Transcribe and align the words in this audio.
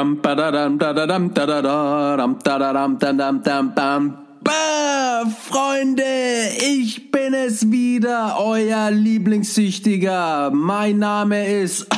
Bam, 0.00 0.16
badadam, 0.16 0.78
dadadam, 0.78 1.28
dadadam, 1.28 2.40
dadadam, 2.42 2.98
dadam, 2.98 3.42
dam, 3.44 3.74
bam. 3.74 4.16
Bah, 4.40 5.26
Freunde, 5.26 6.56
ich 6.58 7.10
bin 7.10 7.34
es 7.34 7.70
wieder, 7.70 8.38
euer 8.38 8.90
Lieblingssüchtiger. 8.90 10.50
Mein 10.54 11.00
Name 11.00 11.46
ist. 11.46 11.86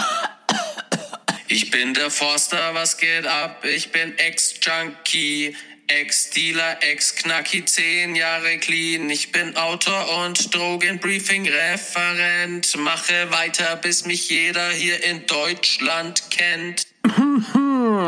Ich 1.47 1.71
bin 1.71 1.95
der 1.95 2.11
Forster, 2.11 2.59
was 2.73 2.97
geht 2.97 3.25
ab? 3.27 3.65
Ich 3.65 3.93
bin 3.93 4.19
Ex-Junkie, 4.19 5.55
Ex-Dealer, 5.87 6.79
Ex-Knacki, 6.81 7.65
zehn 7.67 8.17
Jahre 8.17 8.59
clean. 8.59 9.09
Ich 9.11 9.31
bin 9.31 9.57
Autor 9.57 10.25
und 10.25 10.53
Drogenbriefing-Referent. 10.53 12.77
Mache 12.79 13.31
weiter, 13.31 13.77
bis 13.77 14.07
mich 14.07 14.29
jeder 14.29 14.71
hier 14.71 15.05
in 15.05 15.25
Deutschland 15.27 16.25
kennt. 16.31 16.89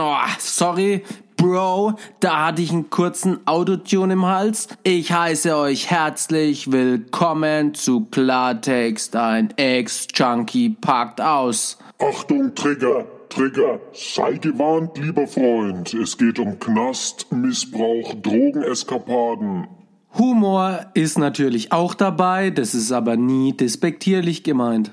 Oh, 0.06 0.18
sorry, 0.38 1.02
Bro, 1.38 1.94
da 2.20 2.48
hatte 2.48 2.60
ich 2.60 2.70
einen 2.70 2.90
kurzen 2.90 3.38
Autotune 3.46 4.12
im 4.12 4.26
Hals. 4.26 4.68
Ich 4.82 5.12
heiße 5.12 5.56
euch 5.56 5.90
herzlich 5.90 6.70
willkommen 6.70 7.72
zu 7.72 8.04
Klartext. 8.10 9.16
Ein 9.16 9.54
Ex-Junkie 9.56 10.76
packt 10.78 11.22
aus. 11.22 11.78
Achtung, 11.98 12.54
Trigger, 12.54 13.06
Trigger, 13.30 13.80
sei 13.94 14.34
gewarnt, 14.34 14.98
lieber 14.98 15.26
Freund. 15.26 15.94
Es 15.94 16.18
geht 16.18 16.38
um 16.38 16.58
Knast, 16.58 17.32
Missbrauch, 17.32 18.12
Drogeneskapaden. 18.20 19.68
Humor 20.18 20.80
ist 20.92 21.16
natürlich 21.16 21.72
auch 21.72 21.94
dabei, 21.94 22.50
das 22.50 22.74
ist 22.74 22.92
aber 22.92 23.16
nie 23.16 23.56
despektierlich 23.56 24.42
gemeint. 24.42 24.92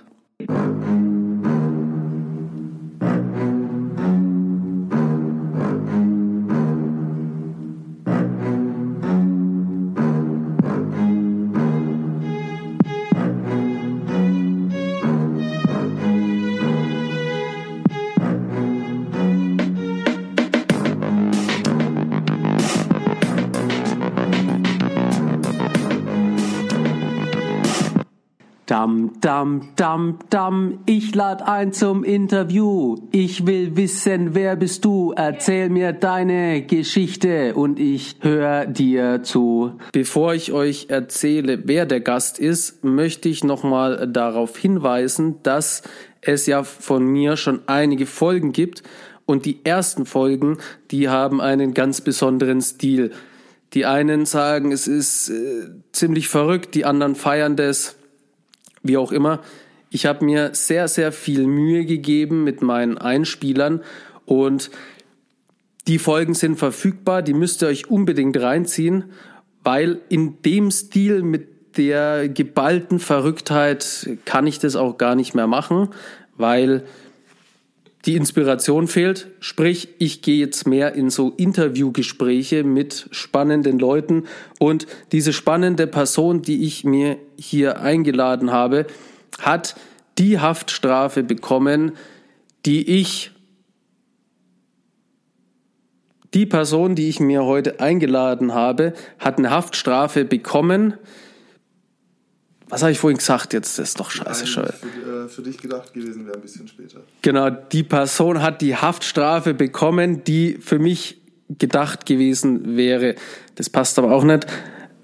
Dam, 29.41 29.69
dam, 29.75 30.19
dam, 30.29 30.79
ich 30.85 31.15
lad 31.15 31.41
ein 31.41 31.73
zum 31.73 32.03
Interview. 32.03 32.97
Ich 33.11 33.47
will 33.47 33.75
wissen, 33.75 34.35
wer 34.35 34.55
bist 34.55 34.85
du? 34.85 35.13
Erzähl 35.15 35.69
mir 35.69 35.93
deine 35.93 36.61
Geschichte 36.61 37.55
und 37.55 37.79
ich 37.79 38.17
höre 38.21 38.67
dir 38.67 39.23
zu. 39.23 39.79
Bevor 39.93 40.35
ich 40.35 40.51
euch 40.51 40.89
erzähle, 40.89 41.63
wer 41.65 41.87
der 41.87 42.01
Gast 42.01 42.37
ist, 42.37 42.83
möchte 42.83 43.29
ich 43.29 43.43
nochmal 43.43 44.07
darauf 44.07 44.55
hinweisen, 44.55 45.37
dass 45.41 45.81
es 46.21 46.45
ja 46.45 46.61
von 46.61 47.03
mir 47.03 47.35
schon 47.35 47.61
einige 47.65 48.05
Folgen 48.05 48.51
gibt 48.51 48.83
und 49.25 49.45
die 49.45 49.65
ersten 49.65 50.05
Folgen, 50.05 50.59
die 50.91 51.09
haben 51.09 51.41
einen 51.41 51.73
ganz 51.73 52.01
besonderen 52.01 52.61
Stil. 52.61 53.09
Die 53.73 53.87
einen 53.87 54.27
sagen, 54.27 54.71
es 54.71 54.87
ist 54.87 55.29
äh, 55.29 55.67
ziemlich 55.93 56.27
verrückt, 56.27 56.75
die 56.75 56.85
anderen 56.85 57.15
feiern 57.15 57.55
das 57.55 57.95
wie 58.83 58.97
auch 58.97 59.11
immer. 59.11 59.39
Ich 59.89 60.05
habe 60.05 60.23
mir 60.23 60.51
sehr, 60.53 60.87
sehr 60.87 61.11
viel 61.11 61.45
Mühe 61.45 61.85
gegeben 61.85 62.43
mit 62.43 62.61
meinen 62.61 62.97
Einspielern 62.97 63.81
und 64.25 64.71
die 65.87 65.99
Folgen 65.99 66.33
sind 66.33 66.57
verfügbar, 66.57 67.21
die 67.21 67.33
müsst 67.33 67.63
ihr 67.63 67.67
euch 67.67 67.89
unbedingt 67.89 68.39
reinziehen, 68.39 69.05
weil 69.63 69.99
in 70.09 70.41
dem 70.43 70.71
Stil 70.71 71.23
mit 71.23 71.77
der 71.77 72.29
geballten 72.29 72.99
Verrücktheit 72.99 74.09
kann 74.25 74.47
ich 74.47 74.59
das 74.59 74.75
auch 74.75 74.97
gar 74.97 75.15
nicht 75.15 75.33
mehr 75.33 75.47
machen, 75.47 75.89
weil 76.37 76.83
die 78.05 78.15
Inspiration 78.15 78.87
fehlt. 78.87 79.27
Sprich, 79.39 79.89
ich 79.99 80.21
gehe 80.21 80.37
jetzt 80.37 80.67
mehr 80.67 80.93
in 80.95 81.09
so 81.09 81.33
Interviewgespräche 81.37 82.63
mit 82.63 83.07
spannenden 83.11 83.79
Leuten 83.79 84.23
und 84.59 84.87
diese 85.11 85.33
spannende 85.33 85.87
Person, 85.87 86.41
die 86.41 86.65
ich 86.65 86.83
mir 86.83 87.17
hier 87.37 87.81
eingeladen 87.81 88.51
habe, 88.51 88.87
hat 89.39 89.75
die 90.17 90.39
Haftstrafe 90.39 91.23
bekommen, 91.23 91.93
die 92.65 92.99
ich 92.99 93.31
die 96.33 96.45
Person, 96.45 96.95
die 96.95 97.09
ich 97.09 97.19
mir 97.19 97.43
heute 97.43 97.79
eingeladen 97.79 98.53
habe, 98.53 98.93
hat 99.19 99.37
eine 99.37 99.51
Haftstrafe 99.51 100.23
bekommen. 100.23 100.93
Was 102.69 102.83
habe 102.83 102.93
ich 102.93 102.99
vorhin 102.99 103.17
gesagt 103.17 103.51
jetzt? 103.53 103.77
Das 103.77 103.89
ist 103.89 103.99
doch 103.99 104.11
scheiße. 104.11 104.47
scheiße. 104.47 104.79
Für, 105.21 105.25
äh, 105.25 105.29
für 105.29 105.41
dich 105.41 105.57
gedacht 105.57 105.93
gewesen 105.93 106.25
wäre 106.25 106.35
ein 106.35 106.41
bisschen 106.41 106.67
später. 106.67 107.01
Genau, 107.21 107.49
die 107.49 107.83
Person 107.83 108.41
hat 108.41 108.61
die 108.61 108.75
Haftstrafe 108.75 109.53
bekommen, 109.53 110.23
die 110.23 110.57
für 110.59 110.79
mich 110.79 111.21
gedacht 111.57 112.05
gewesen 112.05 112.77
wäre. 112.77 113.15
Das 113.55 113.69
passt 113.69 113.99
aber 113.99 114.11
auch 114.11 114.23
nicht. 114.23 114.47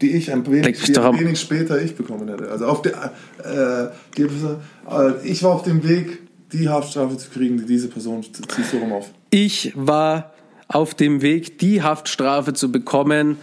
Die 0.01 0.11
ich 0.11 0.31
ein 0.31 0.45
wenig, 0.45 0.83
die 0.83 0.97
ein 0.97 1.19
wenig 1.19 1.39
später 1.39 1.81
ich 1.81 1.95
bekommen 1.95 2.29
hätte. 2.29 2.49
Also 2.51 2.65
auf 2.65 2.81
der, 2.83 3.13
äh, 3.43 3.89
die, 4.15 4.23
äh, 4.23 4.27
ich 5.23 5.41
war 5.43 5.55
auf 5.55 5.63
dem 5.63 5.87
Weg, 5.87 6.19
die 6.53 6.69
Haftstrafe 6.69 7.17
zu 7.17 7.29
kriegen, 7.29 7.57
die 7.57 7.65
diese 7.65 7.87
Person 7.87 8.23
ziehst 8.23 8.73
du 8.73 8.77
rum 8.77 8.93
auf. 8.93 9.09
Ich 9.31 9.73
war 9.75 10.33
auf 10.67 10.93
dem 10.93 11.21
Weg, 11.21 11.59
die 11.59 11.81
Haftstrafe 11.81 12.53
zu 12.53 12.71
bekommen, 12.71 13.37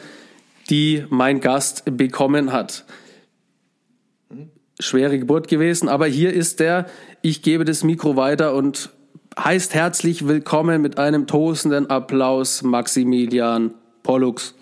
die 0.70 1.04
mein 1.10 1.40
Gast 1.40 1.82
bekommen 1.96 2.52
hat. 2.52 2.84
Schwere 4.80 5.18
Geburt 5.18 5.48
gewesen, 5.48 5.88
aber 5.88 6.06
hier 6.06 6.32
ist 6.32 6.60
er. 6.60 6.86
Ich 7.22 7.42
gebe 7.42 7.64
das 7.64 7.84
Mikro 7.84 8.16
weiter 8.16 8.54
und 8.54 8.90
heißt 9.38 9.74
herzlich 9.74 10.26
willkommen 10.26 10.82
mit 10.82 10.98
einem 10.98 11.26
tosenden 11.26 11.90
Applaus 11.90 12.62
Maximilian 12.62 13.74
Pollux. 14.02 14.54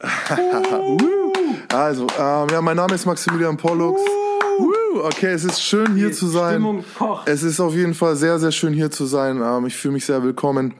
Also, 1.72 2.06
ähm, 2.20 2.46
ja, 2.52 2.60
mein 2.60 2.76
Name 2.76 2.94
ist 2.94 3.04
Maximilian 3.04 3.56
Pollux. 3.56 4.00
Okay, 5.02 5.32
es 5.32 5.42
ist 5.42 5.60
schön 5.60 5.96
hier 5.96 6.12
zu 6.12 6.28
sein. 6.28 6.54
Stimmung 6.54 6.84
kocht. 6.96 7.28
Es 7.28 7.42
ist 7.42 7.58
auf 7.58 7.74
jeden 7.74 7.94
Fall 7.94 8.14
sehr, 8.14 8.38
sehr 8.38 8.52
schön 8.52 8.72
hier 8.72 8.92
zu 8.92 9.06
sein. 9.06 9.42
Ähm, 9.42 9.66
ich 9.66 9.74
fühle 9.74 9.94
mich 9.94 10.04
sehr 10.04 10.22
willkommen. 10.22 10.74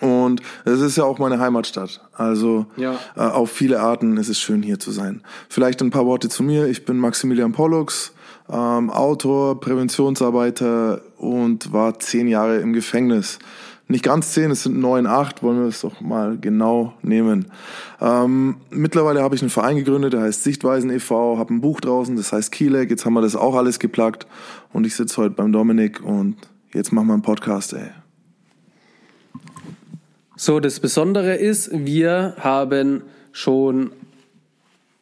Und 0.00 0.42
es 0.64 0.80
ist 0.80 0.96
ja 0.96 1.04
auch 1.04 1.18
meine 1.18 1.38
Heimatstadt. 1.38 2.00
Also 2.12 2.66
Ja. 2.76 2.94
äh, 3.16 3.20
auf 3.20 3.50
viele 3.50 3.80
Arten 3.80 4.16
ist 4.16 4.28
es 4.28 4.38
schön 4.38 4.62
hier 4.62 4.78
zu 4.78 4.90
sein. 4.90 5.22
Vielleicht 5.48 5.80
ein 5.82 5.90
paar 5.90 6.06
Worte 6.06 6.28
zu 6.28 6.42
mir. 6.42 6.66
Ich 6.66 6.84
bin 6.84 6.98
Maximilian 6.98 7.52
Pollux, 7.52 8.12
ähm, 8.50 8.90
Autor, 8.90 9.60
Präventionsarbeiter 9.60 11.00
und 11.18 11.72
war 11.72 11.98
zehn 11.98 12.28
Jahre 12.28 12.58
im 12.58 12.72
Gefängnis. 12.72 13.38
Nicht 13.86 14.02
ganz 14.02 14.32
zehn, 14.32 14.50
es 14.50 14.62
sind 14.62 14.78
neun, 14.78 15.06
acht, 15.06 15.42
wollen 15.42 15.60
wir 15.60 15.68
es 15.68 15.82
doch 15.82 16.00
mal 16.00 16.38
genau 16.40 16.94
nehmen. 17.02 17.46
Ähm, 18.00 18.56
mittlerweile 18.70 19.22
habe 19.22 19.34
ich 19.34 19.42
einen 19.42 19.50
Verein 19.50 19.76
gegründet, 19.76 20.14
der 20.14 20.22
heißt 20.22 20.42
Sichtweisen 20.42 20.88
e.V., 20.90 21.36
habe 21.38 21.52
ein 21.52 21.60
Buch 21.60 21.82
draußen, 21.82 22.16
das 22.16 22.32
heißt 22.32 22.50
Kielek, 22.50 22.88
jetzt 22.88 23.04
haben 23.04 23.12
wir 23.12 23.20
das 23.20 23.36
auch 23.36 23.54
alles 23.54 23.78
geplagt 23.78 24.26
und 24.72 24.86
ich 24.86 24.96
sitze 24.96 25.18
heute 25.20 25.34
beim 25.34 25.52
Dominik 25.52 26.02
und 26.02 26.36
jetzt 26.72 26.92
machen 26.92 27.08
wir 27.08 27.12
einen 27.12 27.22
Podcast, 27.22 27.74
ey. 27.74 27.90
So, 30.36 30.58
das 30.58 30.80
Besondere 30.80 31.36
ist, 31.36 31.70
wir 31.72 32.34
haben 32.40 33.02
schon 33.30 33.92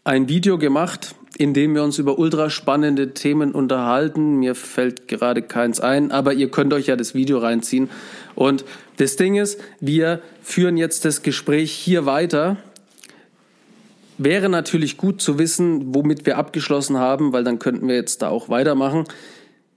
ein 0.05 0.29
Video 0.29 0.59
gemacht, 0.59 1.15
in 1.39 1.55
dem 1.55 1.75
wir 1.75 1.83
uns 1.83 1.99
über 1.99 2.19
ultra 2.19 2.51
spannende 2.51 3.15
Themen 3.15 3.53
unterhalten. 3.53 4.41
Mir 4.41 4.55
fällt 4.55 5.09
gerade 5.09 5.41
keins 5.41 5.81
ein, 5.81 6.13
aber 6.13 6.35
ihr 6.35 6.51
könnt 6.51 6.75
euch 6.75 6.89
ja 6.89 6.97
das 6.97 7.15
Video 7.15 7.39
reinziehen. 7.39 7.89
Und 8.35 8.67
das 8.99 9.17
Ding 9.17 9.37
ist, 9.37 9.59
wir 9.81 10.21
führen 10.43 10.77
jetzt 10.77 11.07
das 11.07 11.23
Gespräch 11.23 11.73
hier 11.73 12.05
weiter. 12.05 12.59
Wäre 14.19 14.51
natürlich 14.51 14.99
gut 14.99 15.23
zu 15.23 15.39
wissen, 15.39 15.95
womit 15.95 16.27
wir 16.27 16.37
abgeschlossen 16.37 16.99
haben, 16.99 17.33
weil 17.33 17.43
dann 17.43 17.59
könnten 17.59 17.89
wir 17.89 17.95
jetzt 17.95 18.21
da 18.21 18.29
auch 18.29 18.51
weitermachen. 18.51 19.05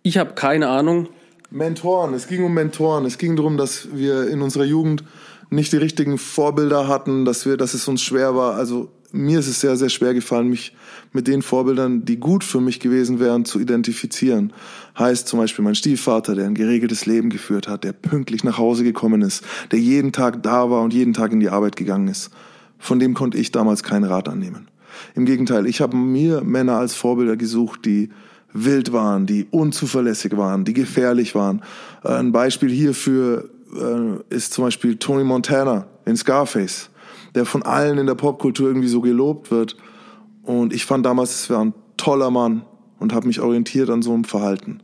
Ich 0.04 0.18
habe 0.18 0.34
keine 0.34 0.68
Ahnung. 0.68 1.08
Mentoren, 1.50 2.14
es 2.14 2.28
ging 2.28 2.44
um 2.44 2.54
Mentoren. 2.54 3.06
Es 3.06 3.18
ging 3.18 3.38
darum, 3.38 3.56
dass 3.56 3.88
wir 3.94 4.28
in 4.28 4.42
unserer 4.42 4.66
Jugend 4.66 5.06
nicht 5.50 5.72
die 5.72 5.78
richtigen 5.78 6.18
Vorbilder 6.18 6.88
hatten, 6.88 7.26
dass 7.26 7.46
wir, 7.46 7.58
dass 7.58 7.74
es 7.74 7.88
uns 7.88 8.02
schwer 8.02 8.36
war. 8.36 8.56
Also 8.56 8.92
mir 9.12 9.40
ist 9.40 9.48
es 9.48 9.62
sehr, 9.62 9.78
sehr 9.78 9.90
schwer 9.90 10.14
gefallen, 10.14 10.50
mich 10.50 10.76
mit 11.14 11.28
den 11.28 11.42
Vorbildern, 11.42 12.04
die 12.04 12.20
gut 12.20 12.44
für 12.44 12.60
mich 12.60 12.80
gewesen 12.80 13.20
wären, 13.20 13.46
zu 13.46 13.60
identifizieren. 13.60 14.52
Heißt 14.98 15.28
zum 15.28 15.40
Beispiel 15.40 15.64
mein 15.64 15.76
Stiefvater, 15.76 16.36
der 16.36 16.46
ein 16.46 16.56
geregeltes 16.56 17.06
Leben 17.06 17.30
geführt 17.30 17.68
hat, 17.68 17.84
der 17.84 17.94
pünktlich 17.94 18.44
nach 18.44 18.58
Hause 18.58 18.84
gekommen 18.84 19.22
ist, 19.22 19.44
der 19.72 19.80
jeden 19.80 20.12
Tag 20.12 20.44
da 20.44 20.70
war 20.70 20.82
und 20.82 20.94
jeden 20.94 21.14
Tag 21.14 21.32
in 21.32 21.40
die 21.40 21.50
Arbeit 21.50 21.76
gegangen 21.76 22.08
ist. 22.08 22.30
Von 22.78 23.00
dem 23.00 23.14
konnte 23.14 23.38
ich 23.38 23.52
damals 23.52 23.84
keinen 23.84 24.04
Rat 24.04 24.28
annehmen. 24.28 24.68
Im 25.16 25.26
Gegenteil, 25.26 25.66
ich 25.66 25.82
habe 25.82 25.96
mir 25.96 26.42
Männer 26.42 26.78
als 26.78 26.96
Vorbilder 26.96 27.38
gesucht, 27.38 27.86
die 27.86 28.10
wild 28.54 28.94
waren, 28.94 29.26
die 29.26 29.48
unzuverlässig 29.52 30.38
waren, 30.38 30.64
die 30.66 30.74
gefährlich 30.74 31.36
waren. 31.36 31.62
Ein 32.04 32.32
Beispiel 32.32 32.70
hierfür 32.70 33.50
äh, 33.76 34.34
ist 34.34 34.54
zum 34.54 34.66
Beispiel 34.66 34.98
Tony 34.98 35.24
Montana 35.24 35.88
in 36.06 36.18
Scarface, 36.18 36.90
der 37.34 37.46
von 37.46 37.64
allen 37.64 37.98
in 37.98 38.08
der 38.08 38.16
Popkultur 38.16 38.68
irgendwie 38.68 38.88
so 38.88 39.02
gelobt 39.02 39.52
wird. 39.52 39.76
Und 40.44 40.74
ich 40.74 40.86
fand 40.86 41.06
damals, 41.06 41.36
es 41.36 41.50
wäre 41.50 41.62
ein 41.62 41.74
toller 41.98 42.32
Mann 42.32 42.66
und 43.00 43.14
habe 43.14 43.28
mich 43.28 43.42
orientiert 43.42 43.90
an 43.90 44.02
so 44.02 44.14
einem 44.14 44.24
Verhalten. 44.24 44.82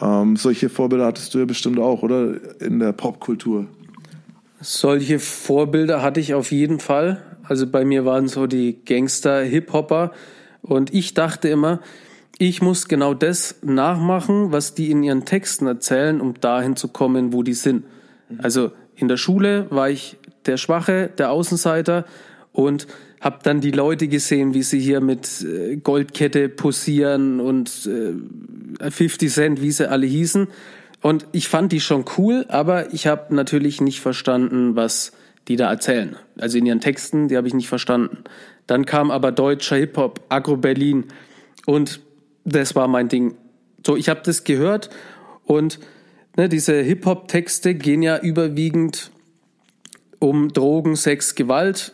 Ähm, 0.00 0.36
solche 0.36 0.68
Vorbilder 0.68 1.06
hattest 1.06 1.34
du 1.34 1.38
ja 1.38 1.44
bestimmt 1.44 1.78
auch, 1.78 2.02
oder? 2.02 2.60
In 2.60 2.78
der 2.78 2.92
Popkultur. 2.92 3.66
Solche 4.60 5.18
Vorbilder 5.18 6.02
hatte 6.02 6.20
ich 6.20 6.34
auf 6.34 6.50
jeden 6.52 6.80
Fall. 6.80 7.22
Also 7.42 7.66
bei 7.66 7.84
mir 7.84 8.04
waren 8.04 8.28
so 8.28 8.46
die 8.46 8.84
Gangster-Hip-Hopper. 8.84 10.12
Und 10.62 10.92
ich 10.92 11.14
dachte 11.14 11.48
immer, 11.48 11.80
ich 12.38 12.60
muss 12.60 12.88
genau 12.88 13.14
das 13.14 13.56
nachmachen, 13.62 14.52
was 14.52 14.74
die 14.74 14.90
in 14.90 15.02
ihren 15.02 15.24
Texten 15.24 15.66
erzählen, 15.66 16.20
um 16.20 16.34
dahin 16.40 16.76
zu 16.76 16.88
kommen, 16.88 17.32
wo 17.32 17.42
die 17.42 17.54
sind. 17.54 17.84
Also 18.38 18.72
in 18.94 19.08
der 19.08 19.16
Schule 19.16 19.66
war 19.70 19.90
ich 19.90 20.16
der 20.46 20.56
Schwache, 20.56 21.10
der 21.18 21.30
Außenseiter 21.30 22.04
und 22.52 22.86
habe 23.20 23.38
dann 23.42 23.60
die 23.60 23.70
Leute 23.70 24.08
gesehen, 24.08 24.54
wie 24.54 24.62
sie 24.62 24.80
hier 24.80 25.00
mit 25.00 25.42
äh, 25.42 25.76
Goldkette 25.76 26.48
posieren 26.48 27.40
und 27.40 27.68
50 27.68 29.22
äh, 29.28 29.32
Cent, 29.32 29.62
wie 29.62 29.70
sie 29.70 29.90
alle 29.90 30.06
hießen. 30.06 30.48
Und 31.02 31.26
ich 31.32 31.48
fand 31.48 31.72
die 31.72 31.80
schon 31.80 32.04
cool, 32.16 32.46
aber 32.48 32.92
ich 32.92 33.06
habe 33.06 33.34
natürlich 33.34 33.80
nicht 33.80 34.00
verstanden, 34.00 34.76
was 34.76 35.12
die 35.48 35.56
da 35.56 35.70
erzählen. 35.70 36.16
Also 36.38 36.58
in 36.58 36.66
ihren 36.66 36.80
Texten, 36.80 37.28
die 37.28 37.36
habe 37.36 37.46
ich 37.46 37.54
nicht 37.54 37.68
verstanden. 37.68 38.24
Dann 38.66 38.84
kam 38.84 39.10
aber 39.10 39.32
deutscher 39.32 39.76
Hip-Hop, 39.76 40.20
Agro 40.28 40.56
Berlin 40.56 41.04
und 41.66 42.00
das 42.44 42.74
war 42.74 42.88
mein 42.88 43.08
Ding. 43.08 43.36
So, 43.86 43.96
ich 43.96 44.08
habe 44.08 44.20
das 44.24 44.44
gehört 44.44 44.90
und 45.44 45.78
ne, 46.36 46.48
diese 46.48 46.74
Hip-Hop-Texte 46.80 47.74
gehen 47.74 48.02
ja 48.02 48.18
überwiegend 48.18 49.10
um 50.18 50.52
Drogen, 50.52 50.96
Sex, 50.96 51.34
Gewalt. 51.34 51.92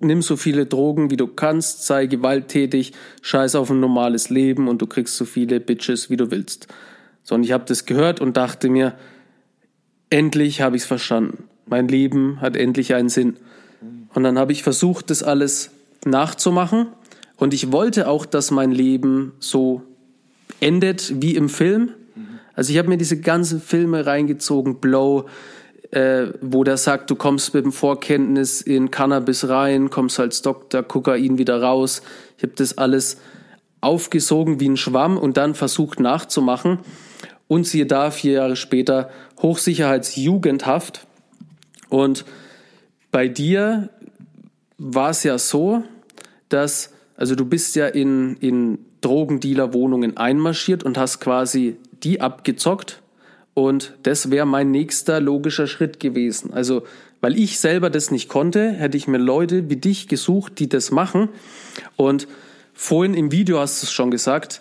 Nimm 0.00 0.22
so 0.22 0.36
viele 0.36 0.66
Drogen, 0.66 1.10
wie 1.10 1.16
du 1.16 1.26
kannst, 1.26 1.86
sei 1.86 2.06
gewalttätig, 2.06 2.92
scheiß 3.22 3.54
auf 3.54 3.70
ein 3.70 3.80
normales 3.80 4.28
Leben 4.30 4.68
und 4.68 4.82
du 4.82 4.86
kriegst 4.86 5.16
so 5.16 5.24
viele 5.24 5.60
Bitches, 5.60 6.10
wie 6.10 6.16
du 6.16 6.30
willst. 6.30 6.68
So, 7.22 7.34
und 7.34 7.44
ich 7.44 7.52
habe 7.52 7.64
das 7.66 7.86
gehört 7.86 8.20
und 8.20 8.36
dachte 8.36 8.68
mir, 8.68 8.94
endlich 10.10 10.60
habe 10.60 10.76
ich 10.76 10.82
es 10.82 10.88
verstanden. 10.88 11.44
Mein 11.66 11.88
Leben 11.88 12.40
hat 12.40 12.56
endlich 12.56 12.94
einen 12.94 13.08
Sinn. 13.08 13.36
Und 14.12 14.24
dann 14.24 14.38
habe 14.38 14.52
ich 14.52 14.62
versucht, 14.62 15.10
das 15.10 15.22
alles 15.22 15.70
nachzumachen 16.04 16.88
und 17.36 17.54
ich 17.54 17.72
wollte 17.72 18.08
auch, 18.08 18.26
dass 18.26 18.50
mein 18.50 18.70
Leben 18.70 19.32
so 19.38 19.82
endet 20.60 21.20
wie 21.20 21.34
im 21.34 21.48
Film. 21.48 21.90
Also 22.54 22.72
ich 22.72 22.78
habe 22.78 22.88
mir 22.88 22.96
diese 22.96 23.20
ganzen 23.20 23.60
Filme 23.60 24.06
reingezogen, 24.06 24.80
Blow, 24.80 25.26
äh, 25.90 26.26
wo 26.40 26.64
der 26.64 26.76
sagt, 26.76 27.10
du 27.10 27.16
kommst 27.16 27.54
mit 27.54 27.64
dem 27.64 27.72
Vorkenntnis 27.72 28.60
in 28.60 28.90
Cannabis 28.90 29.48
rein, 29.48 29.90
kommst 29.90 30.18
als 30.20 30.42
Doktor, 30.42 30.82
Kokain 30.82 31.38
wieder 31.38 31.62
raus. 31.62 32.02
Ich 32.36 32.42
habe 32.42 32.54
das 32.56 32.78
alles 32.78 33.18
aufgesogen 33.80 34.60
wie 34.60 34.68
ein 34.68 34.76
Schwamm 34.76 35.18
und 35.18 35.36
dann 35.36 35.54
versucht 35.54 36.00
nachzumachen. 36.00 36.78
Und 37.46 37.66
siehe 37.66 37.86
da, 37.86 38.10
vier 38.10 38.32
Jahre 38.32 38.56
später, 38.56 39.10
Hochsicherheitsjugendhaft. 39.42 41.06
Und 41.90 42.24
bei 43.10 43.28
dir 43.28 43.90
war 44.78 45.10
es 45.10 45.22
ja 45.22 45.38
so, 45.38 45.82
dass 46.48 46.94
also 47.16 47.34
du 47.34 47.44
bist 47.44 47.76
ja 47.76 47.86
in, 47.86 48.36
in 48.36 48.78
Drogendealer-Wohnungen 49.00 50.16
einmarschiert 50.16 50.82
und 50.82 50.98
hast 50.98 51.20
quasi 51.20 51.76
die 52.04 52.20
abgezockt. 52.20 53.02
Und 53.54 53.94
das 54.02 54.30
wäre 54.30 54.46
mein 54.46 54.70
nächster 54.70 55.20
logischer 55.20 55.66
Schritt 55.66 56.00
gewesen. 56.00 56.52
Also, 56.52 56.84
weil 57.20 57.38
ich 57.38 57.58
selber 57.58 57.88
das 57.88 58.10
nicht 58.10 58.28
konnte, 58.28 58.70
hätte 58.72 58.96
ich 58.96 59.06
mir 59.06 59.18
Leute 59.18 59.70
wie 59.70 59.76
dich 59.76 60.08
gesucht, 60.08 60.58
die 60.58 60.68
das 60.68 60.90
machen. 60.90 61.28
Und 61.96 62.28
vorhin 62.74 63.14
im 63.14 63.32
Video 63.32 63.60
hast 63.60 63.82
du 63.82 63.86
es 63.86 63.92
schon 63.92 64.10
gesagt, 64.10 64.60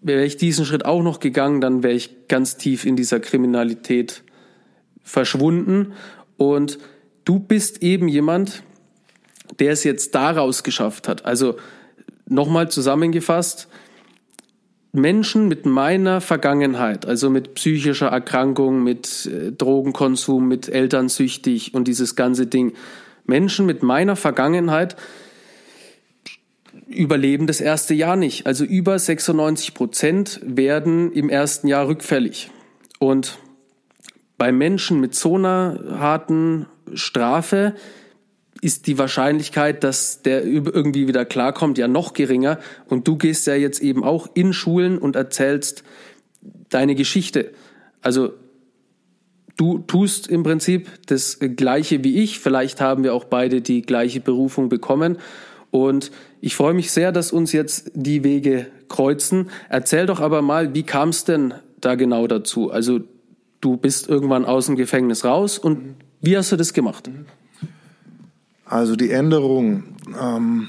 wäre 0.00 0.24
ich 0.24 0.36
diesen 0.36 0.66
Schritt 0.66 0.84
auch 0.84 1.02
noch 1.02 1.18
gegangen, 1.18 1.62
dann 1.62 1.82
wäre 1.82 1.94
ich 1.94 2.28
ganz 2.28 2.58
tief 2.58 2.84
in 2.84 2.94
dieser 2.94 3.20
Kriminalität 3.20 4.22
verschwunden. 5.02 5.94
Und 6.36 6.78
du 7.24 7.38
bist 7.38 7.82
eben 7.82 8.06
jemand, 8.08 8.62
der 9.58 9.72
es 9.72 9.82
jetzt 9.82 10.14
daraus 10.14 10.62
geschafft 10.62 11.08
hat. 11.08 11.24
Also 11.24 11.56
nochmal 12.28 12.70
zusammengefasst, 12.70 13.68
Menschen 14.94 15.48
mit 15.48 15.66
meiner 15.66 16.20
Vergangenheit, 16.20 17.04
also 17.04 17.28
mit 17.28 17.54
psychischer 17.54 18.06
Erkrankung, 18.06 18.84
mit 18.84 19.26
äh, 19.26 19.50
Drogenkonsum, 19.50 20.46
mit 20.46 20.68
Elternsüchtig 20.68 21.74
und 21.74 21.88
dieses 21.88 22.14
ganze 22.14 22.46
Ding, 22.46 22.74
Menschen 23.26 23.66
mit 23.66 23.82
meiner 23.82 24.14
Vergangenheit 24.14 24.94
überleben 26.86 27.48
das 27.48 27.60
erste 27.60 27.92
Jahr 27.92 28.14
nicht. 28.14 28.46
Also 28.46 28.64
über 28.64 28.96
96 28.96 29.74
Prozent 29.74 30.40
werden 30.44 31.10
im 31.12 31.28
ersten 31.28 31.66
Jahr 31.66 31.88
rückfällig. 31.88 32.50
Und 33.00 33.38
bei 34.38 34.52
Menschen 34.52 35.00
mit 35.00 35.16
so 35.16 35.34
einer 35.34 35.80
harten 35.98 36.66
Strafe 36.92 37.74
ist 38.60 38.86
die 38.86 38.98
Wahrscheinlichkeit, 38.98 39.84
dass 39.84 40.22
der 40.22 40.44
irgendwie 40.44 41.06
wieder 41.08 41.24
klarkommt, 41.24 41.78
ja 41.78 41.88
noch 41.88 42.12
geringer. 42.12 42.58
Und 42.86 43.06
du 43.08 43.16
gehst 43.16 43.46
ja 43.46 43.54
jetzt 43.54 43.80
eben 43.80 44.04
auch 44.04 44.28
in 44.34 44.52
Schulen 44.52 44.98
und 44.98 45.16
erzählst 45.16 45.84
deine 46.68 46.94
Geschichte. 46.94 47.52
Also 48.00 48.32
du 49.56 49.78
tust 49.78 50.28
im 50.28 50.42
Prinzip 50.42 50.88
das 51.06 51.38
Gleiche 51.40 52.04
wie 52.04 52.22
ich. 52.22 52.38
Vielleicht 52.38 52.80
haben 52.80 53.04
wir 53.04 53.14
auch 53.14 53.24
beide 53.24 53.60
die 53.60 53.82
gleiche 53.82 54.20
Berufung 54.20 54.68
bekommen. 54.68 55.18
Und 55.70 56.10
ich 56.40 56.54
freue 56.54 56.74
mich 56.74 56.92
sehr, 56.92 57.10
dass 57.10 57.32
uns 57.32 57.52
jetzt 57.52 57.90
die 57.94 58.22
Wege 58.22 58.66
kreuzen. 58.88 59.50
Erzähl 59.68 60.06
doch 60.06 60.20
aber 60.20 60.40
mal, 60.40 60.74
wie 60.74 60.84
kam 60.84 61.08
es 61.08 61.24
denn 61.24 61.54
da 61.80 61.96
genau 61.96 62.26
dazu? 62.26 62.70
Also 62.70 63.00
du 63.60 63.76
bist 63.76 64.08
irgendwann 64.08 64.44
aus 64.44 64.66
dem 64.66 64.76
Gefängnis 64.76 65.24
raus 65.24 65.58
und 65.58 65.96
wie 66.20 66.36
hast 66.36 66.52
du 66.52 66.56
das 66.56 66.72
gemacht? 66.74 67.10
Also 68.64 68.96
die 68.96 69.10
Änderung, 69.10 69.84
ähm, 70.20 70.68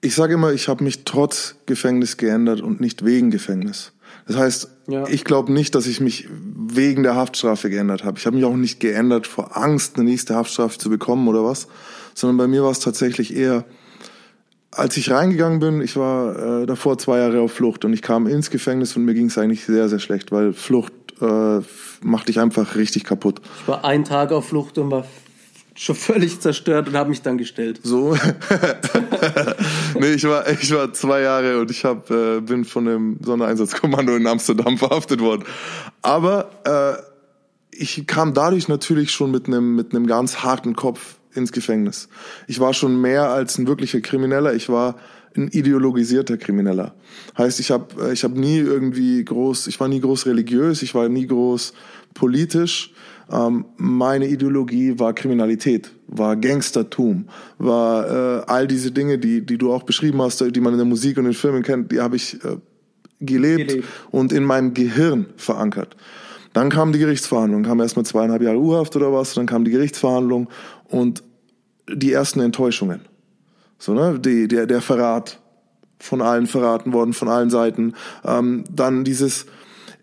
ich 0.00 0.14
sage 0.14 0.34
immer, 0.34 0.52
ich 0.52 0.68
habe 0.68 0.84
mich 0.84 1.04
trotz 1.04 1.56
Gefängnis 1.66 2.16
geändert 2.16 2.60
und 2.60 2.80
nicht 2.80 3.04
wegen 3.04 3.30
Gefängnis. 3.30 3.92
Das 4.26 4.36
heißt, 4.36 4.68
ja. 4.88 5.06
ich 5.06 5.24
glaube 5.24 5.52
nicht, 5.52 5.74
dass 5.74 5.86
ich 5.86 6.00
mich 6.00 6.28
wegen 6.30 7.04
der 7.04 7.14
Haftstrafe 7.14 7.70
geändert 7.70 8.04
habe. 8.04 8.18
Ich 8.18 8.26
habe 8.26 8.36
mich 8.36 8.44
auch 8.44 8.56
nicht 8.56 8.80
geändert 8.80 9.26
vor 9.26 9.56
Angst, 9.56 9.96
eine 9.96 10.04
nächste 10.04 10.34
Haftstrafe 10.34 10.78
zu 10.78 10.90
bekommen 10.90 11.28
oder 11.28 11.44
was, 11.44 11.68
sondern 12.14 12.36
bei 12.36 12.48
mir 12.48 12.64
war 12.64 12.72
es 12.72 12.80
tatsächlich 12.80 13.36
eher, 13.36 13.64
als 14.72 14.96
ich 14.96 15.10
reingegangen 15.10 15.60
bin, 15.60 15.80
ich 15.80 15.96
war 15.96 16.62
äh, 16.62 16.66
davor 16.66 16.98
zwei 16.98 17.18
Jahre 17.18 17.40
auf 17.40 17.52
Flucht 17.52 17.84
und 17.84 17.92
ich 17.92 18.02
kam 18.02 18.26
ins 18.26 18.50
Gefängnis 18.50 18.96
und 18.96 19.04
mir 19.04 19.14
ging 19.14 19.26
es 19.26 19.38
eigentlich 19.38 19.64
sehr, 19.64 19.88
sehr 19.88 20.00
schlecht, 20.00 20.32
weil 20.32 20.52
Flucht 20.52 20.92
äh, 21.20 21.60
macht 22.02 22.28
dich 22.28 22.40
einfach 22.40 22.74
richtig 22.74 23.04
kaputt. 23.04 23.40
Ich 23.62 23.68
war 23.68 23.84
einen 23.84 24.04
Tag 24.04 24.32
auf 24.32 24.48
Flucht 24.48 24.76
und 24.78 24.90
war 24.90 25.06
schon 25.76 25.94
völlig 25.94 26.40
zerstört 26.40 26.88
und 26.88 26.96
habe 26.96 27.10
mich 27.10 27.22
dann 27.22 27.38
gestellt. 27.38 27.80
So? 27.82 28.16
nee, 30.00 30.14
ich 30.14 30.24
war, 30.24 30.48
ich 30.48 30.74
war 30.74 30.92
zwei 30.92 31.20
Jahre 31.20 31.60
und 31.60 31.70
ich 31.70 31.84
hab, 31.84 32.10
äh, 32.10 32.40
bin 32.40 32.64
von 32.64 32.86
dem 32.86 33.18
Sondereinsatzkommando 33.22 34.16
in 34.16 34.26
Amsterdam 34.26 34.78
verhaftet 34.78 35.20
worden. 35.20 35.44
Aber 36.02 36.50
äh, 36.64 37.02
ich 37.70 38.06
kam 38.06 38.32
dadurch 38.32 38.68
natürlich 38.68 39.10
schon 39.10 39.30
mit 39.30 39.46
einem 39.46 39.76
mit 39.76 39.94
einem 39.94 40.06
ganz 40.06 40.38
harten 40.38 40.74
Kopf 40.74 41.16
ins 41.34 41.52
Gefängnis. 41.52 42.08
Ich 42.46 42.60
war 42.60 42.72
schon 42.72 43.00
mehr 43.00 43.30
als 43.30 43.58
ein 43.58 43.66
wirklicher 43.66 44.00
Krimineller. 44.00 44.54
Ich 44.54 44.68
war 44.70 44.96
ein 45.36 45.48
ideologisierter 45.48 46.36
Krimineller. 46.36 46.94
Heißt, 47.36 47.60
ich 47.60 47.70
habe 47.70 48.08
äh, 48.08 48.12
ich 48.12 48.24
hab 48.24 48.34
nie 48.34 48.58
irgendwie 48.58 49.24
groß, 49.24 49.66
ich 49.66 49.78
war 49.80 49.88
nie 49.88 50.00
groß 50.00 50.26
religiös, 50.26 50.82
ich 50.82 50.94
war 50.94 51.08
nie 51.08 51.26
groß 51.26 51.72
politisch 52.14 52.92
ähm, 53.30 53.64
meine 53.76 54.28
Ideologie 54.28 54.98
war 54.98 55.12
Kriminalität, 55.12 55.92
war 56.06 56.36
Gangstertum, 56.36 57.28
war 57.58 58.08
äh, 58.08 58.44
all 58.46 58.66
diese 58.68 58.92
Dinge, 58.92 59.18
die, 59.18 59.44
die 59.44 59.58
du 59.58 59.72
auch 59.72 59.82
beschrieben 59.82 60.22
hast, 60.22 60.40
die 60.40 60.60
man 60.60 60.74
in 60.74 60.78
der 60.78 60.86
Musik 60.86 61.18
und 61.18 61.26
in 61.26 61.32
Filmen 61.32 61.62
kennt, 61.62 61.90
die 61.90 62.00
habe 62.00 62.16
ich 62.16 62.34
äh, 62.44 62.58
gelebt, 63.20 63.68
gelebt 63.68 63.84
und 64.12 64.32
in 64.32 64.44
meinem 64.44 64.74
Gehirn 64.74 65.26
verankert. 65.36 65.96
Dann 66.52 66.70
kam 66.70 66.92
die 66.92 67.00
Gerichtsverhandlung, 67.00 67.64
kam 67.64 67.80
erstmal 67.80 68.06
zweieinhalb 68.06 68.42
Jahre 68.42 68.58
Urhaft 68.58 68.94
oder 68.94 69.12
was, 69.12 69.34
dann 69.34 69.46
kam 69.46 69.64
die 69.64 69.72
Gerichtsverhandlung 69.72 70.48
und 70.84 71.22
die 71.92 72.12
ersten 72.12 72.40
Enttäuschungen. 72.40 73.00
So, 73.78 73.94
ne? 73.94 74.18
die, 74.18 74.48
der, 74.48 74.66
der 74.66 74.80
Verrat 74.80 75.38
von 75.98 76.22
allen 76.22 76.46
verraten 76.46 76.92
worden, 76.92 77.12
von 77.12 77.28
allen 77.28 77.50
Seiten. 77.50 77.94
Ähm, 78.24 78.64
dann 78.70 79.04
dieses, 79.04 79.46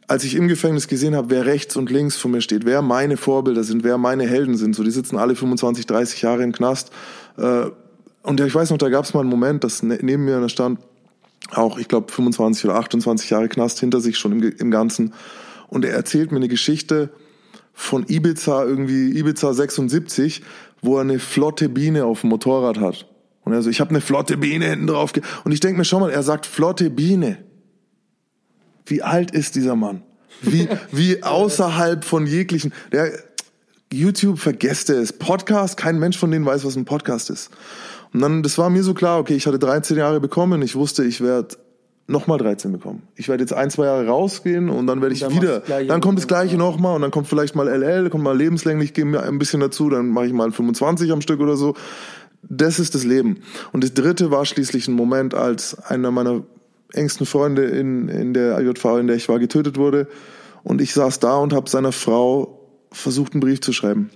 als 0.08 0.24
ich 0.24 0.36
im 0.36 0.48
Gefängnis 0.48 0.88
gesehen 0.88 1.16
habe, 1.16 1.30
wer 1.30 1.46
rechts 1.46 1.76
und 1.76 1.90
links 1.90 2.18
von 2.18 2.32
mir 2.32 2.42
steht, 2.42 2.66
wer 2.66 2.82
meine 2.82 3.18
Vorbilder 3.18 3.64
sind, 3.64 3.84
wer 3.84 3.98
meine 3.98 4.28
Helden 4.28 4.58
sind, 4.58 4.76
so 4.76 4.84
die 4.84 4.92
sitzen 4.92 5.18
alle 5.18 5.36
25, 5.36 5.86
30 5.86 6.22
Jahre 6.22 6.44
im 6.44 6.52
Knast. 6.52 6.92
Äh, 7.38 7.66
und 8.24 8.40
ich 8.40 8.56
weiß 8.56 8.70
noch, 8.70 8.78
da 8.78 8.90
gab 8.90 9.06
es 9.06 9.14
mal 9.14 9.22
einen 9.22 9.30
Moment, 9.30 9.64
dass 9.64 9.84
ne, 9.84 10.00
neben 10.02 10.26
mir 10.26 10.48
stand 10.50 10.80
auch, 11.52 11.78
ich 11.78 11.88
glaube, 11.88 12.12
25 12.12 12.66
oder 12.66 12.76
28 12.76 13.30
Jahre 13.30 13.50
Knast 13.50 13.80
hinter 13.80 14.00
sich 14.00 14.18
schon 14.18 14.32
im, 14.32 14.54
im 14.58 14.72
Ganzen. 14.72 15.14
Und 15.68 15.86
er 15.86 15.94
erzählt 15.94 16.32
mir 16.32 16.38
eine 16.38 16.48
Geschichte 16.48 17.10
von 17.74 18.06
Ibiza 18.08 18.64
irgendwie, 18.64 19.18
Ibiza 19.18 19.54
76, 19.54 20.42
wo 20.82 20.98
er 20.98 21.02
eine 21.02 21.20
flotte 21.20 21.70
Biene 21.70 22.06
auf 22.06 22.22
dem 22.22 22.30
Motorrad 22.30 22.80
hat. 22.80 23.08
Und 23.44 23.54
er 23.54 23.62
so, 23.62 23.70
ich 23.70 23.80
habe 23.80 23.90
eine 23.90 24.02
flotte 24.02 24.38
Biene 24.38 24.66
hinten 24.66 24.88
drauf. 24.88 25.14
Und 25.44 25.52
ich 25.52 25.60
denke 25.60 25.78
mir 25.78 25.86
schon 25.86 26.02
mal, 26.02 26.12
er 26.12 26.24
sagt 26.24 26.46
flotte 26.46 26.90
Biene. 26.90 27.40
Wie 28.86 29.02
alt 29.02 29.32
ist 29.32 29.56
dieser 29.56 29.76
Mann? 29.76 30.04
Wie, 30.42 30.68
wie 30.92 31.24
außerhalb 31.24 32.06
von 32.06 32.26
jeglichen, 32.26 32.74
der, 32.92 33.12
YouTube, 33.94 34.40
vergesst 34.40 34.90
es. 34.90 35.14
Podcast, 35.14 35.78
kein 35.78 36.00
Mensch 36.00 36.18
von 36.18 36.32
denen 36.32 36.46
weiß, 36.46 36.66
was 36.66 36.76
ein 36.76 36.86
Podcast 36.86 37.30
ist. 37.30 37.52
Und 38.14 38.22
dann, 38.22 38.44
das 38.44 38.58
war 38.58 38.70
mir 38.70 38.84
so 38.84 38.94
klar, 38.94 39.20
okay, 39.20 39.36
ich 39.36 39.46
hatte 39.46 39.60
13 39.60 39.98
Jahre 39.98 40.20
bekommen, 40.20 40.62
ich 40.62 40.76
wusste, 40.76 41.04
ich 41.04 41.22
werde 41.22 41.56
nochmal 42.08 42.38
13 42.38 42.72
bekommen. 42.72 43.04
Ich 43.16 43.30
werde 43.30 43.44
jetzt 43.44 43.54
ein, 43.54 43.70
zwei 43.70 43.86
Jahre 43.86 44.06
rausgehen 44.08 44.70
und 44.70 44.88
dann 44.88 45.02
werde 45.02 45.14
ich 45.14 45.22
dann 45.22 45.34
wieder, 45.34 45.62
dann 45.62 46.02
kommt 46.02 46.18
das 46.18 46.28
gleiche 46.28 46.58
nochmal 46.58 46.96
und 46.96 47.02
dann 47.02 47.12
kommt 47.12 47.28
vielleicht 47.28 47.56
mal 47.56 47.68
LL, 47.68 48.10
kommt 48.10 48.24
mal 48.24 48.38
lebenslänglich, 48.38 48.94
gebe 48.94 49.10
mir 49.10 49.24
ein 49.24 49.40
bisschen 49.40 49.62
dazu, 49.62 49.90
dann 49.90 50.10
mache 50.10 50.28
ich 50.28 50.34
mal 50.34 50.52
25 50.52 51.12
am 51.12 51.22
Stück 51.22 51.40
oder 51.40 51.56
so. 51.56 51.76
Das 52.44 52.80
ist 52.80 52.94
das 52.94 53.04
Leben. 53.04 53.40
Und 53.72 53.84
das 53.84 53.94
dritte 53.94 54.32
war 54.32 54.46
schließlich 54.46 54.88
ein 54.88 54.94
Moment, 54.94 55.34
als 55.34 55.80
einer 55.80 56.12
meiner 56.12 56.44
engsten 56.92 57.26
Freunde 57.26 57.66
in, 57.66 58.10
in 58.10 58.34
der 58.34 58.58
AJV, 58.58 59.00
in 59.00 59.08
der 59.08 59.16
ich 59.16 59.30
war, 59.30 59.40
getötet 59.40 59.78
wurde. 59.78 60.08
Und 60.64 60.82
ich 60.82 60.94
saß 60.94 61.20
da 61.20 61.38
und 61.38 61.54
habe 61.54 61.70
seiner 61.70 61.92
Frau 61.92 62.70
versucht, 62.92 63.34
einen 63.34 63.42
Brief 63.42 63.62
zu 63.62 63.74
schreiben. 63.74 64.10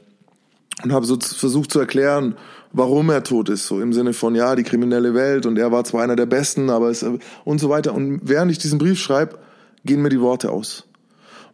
Und 0.84 0.94
habe 0.94 1.06
so 1.06 1.18
versucht 1.20 1.72
zu 1.72 1.80
erklären, 1.80 2.36
warum 2.72 3.10
er 3.10 3.24
tot 3.24 3.50
ist. 3.50 3.68
So 3.68 3.82
im 3.82 3.94
Sinne 3.94 4.14
von, 4.14 4.36
ja, 4.36 4.56
die 4.56 4.64
kriminelle 4.64 5.14
Welt 5.14 5.46
und 5.46 5.58
er 5.58 5.72
war 5.72 5.84
zwar 5.84 6.04
einer 6.04 6.16
der 6.16 6.28
Besten, 6.28 6.70
aber 6.70 6.90
es, 6.90 7.04
und 7.46 7.60
so 7.60 7.70
weiter. 7.70 7.94
Und 7.94 8.22
während 8.24 8.52
ich 8.52 8.60
diesen 8.60 8.78
Brief 8.78 9.00
schreibe, 9.00 9.40
gehen 9.86 10.02
mir 10.02 10.10
die 10.10 10.22
Worte 10.22 10.52
aus. 10.52 10.88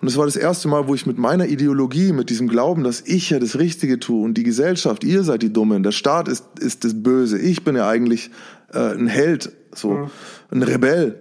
Und 0.04 0.10
es 0.10 0.18
war 0.18 0.26
das 0.26 0.36
erste 0.36 0.68
Mal, 0.68 0.90
wo 0.90 0.96
ich 0.96 1.06
mit 1.06 1.18
meiner 1.18 1.48
Ideologie, 1.48 2.12
mit 2.12 2.30
diesem 2.30 2.50
Glauben, 2.50 2.84
dass 2.84 3.00
ich 3.00 3.30
ja 3.30 3.40
das 3.40 3.58
Richtige 3.58 4.00
tue 4.00 4.22
und 4.22 4.34
die 4.34 4.44
Gesellschaft, 4.44 5.06
ihr 5.06 5.24
seid 5.24 5.44
die 5.44 5.54
Dummen, 5.54 5.82
der 5.82 5.94
Staat 5.94 6.28
ist, 6.28 6.44
ist 6.60 6.84
das 6.84 7.02
Böse, 7.02 7.40
ich 7.40 7.64
bin 7.64 7.78
ja 7.78 7.88
eigentlich 7.88 8.30
äh, 8.74 8.80
ein 8.80 9.08
Held, 9.08 9.54
so 9.74 9.92
mhm. 9.92 10.10
ein 10.52 10.64
Rebell. 10.64 11.20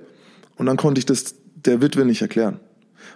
Und 0.56 0.66
dann 0.66 0.76
konnte 0.76 0.98
ich 0.98 1.06
das 1.06 1.36
der 1.54 1.80
Witwe 1.80 2.04
nicht 2.04 2.22
erklären. 2.22 2.58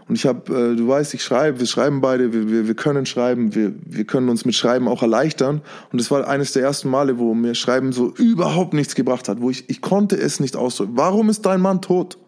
Und 0.06 0.14
ich 0.14 0.24
habe, 0.24 0.54
äh, 0.54 0.76
du 0.76 0.86
weißt, 0.86 1.14
ich 1.14 1.24
schreibe, 1.24 1.58
wir 1.58 1.66
schreiben 1.66 2.00
beide, 2.00 2.32
wir, 2.32 2.48
wir, 2.48 2.68
wir 2.68 2.74
können 2.76 3.04
schreiben, 3.04 3.56
wir, 3.56 3.72
wir 3.84 4.04
können 4.04 4.28
uns 4.28 4.44
mit 4.44 4.54
Schreiben 4.54 4.86
auch 4.86 5.02
erleichtern. 5.02 5.62
Und 5.90 6.00
es 6.00 6.12
war 6.12 6.28
eines 6.28 6.52
der 6.52 6.62
ersten 6.62 6.90
Male, 6.90 7.18
wo 7.18 7.34
mir 7.34 7.56
Schreiben 7.56 7.90
so 7.90 8.14
überhaupt 8.14 8.72
nichts 8.72 8.94
gebracht 8.94 9.28
hat, 9.28 9.40
wo 9.40 9.50
ich, 9.50 9.68
ich 9.68 9.80
konnte 9.80 10.16
es 10.16 10.38
nicht 10.38 10.54
ausdrücken. 10.54 10.92
Warum 10.94 11.28
ist 11.28 11.44
dein 11.44 11.60
Mann 11.60 11.82
tot? 11.82 12.18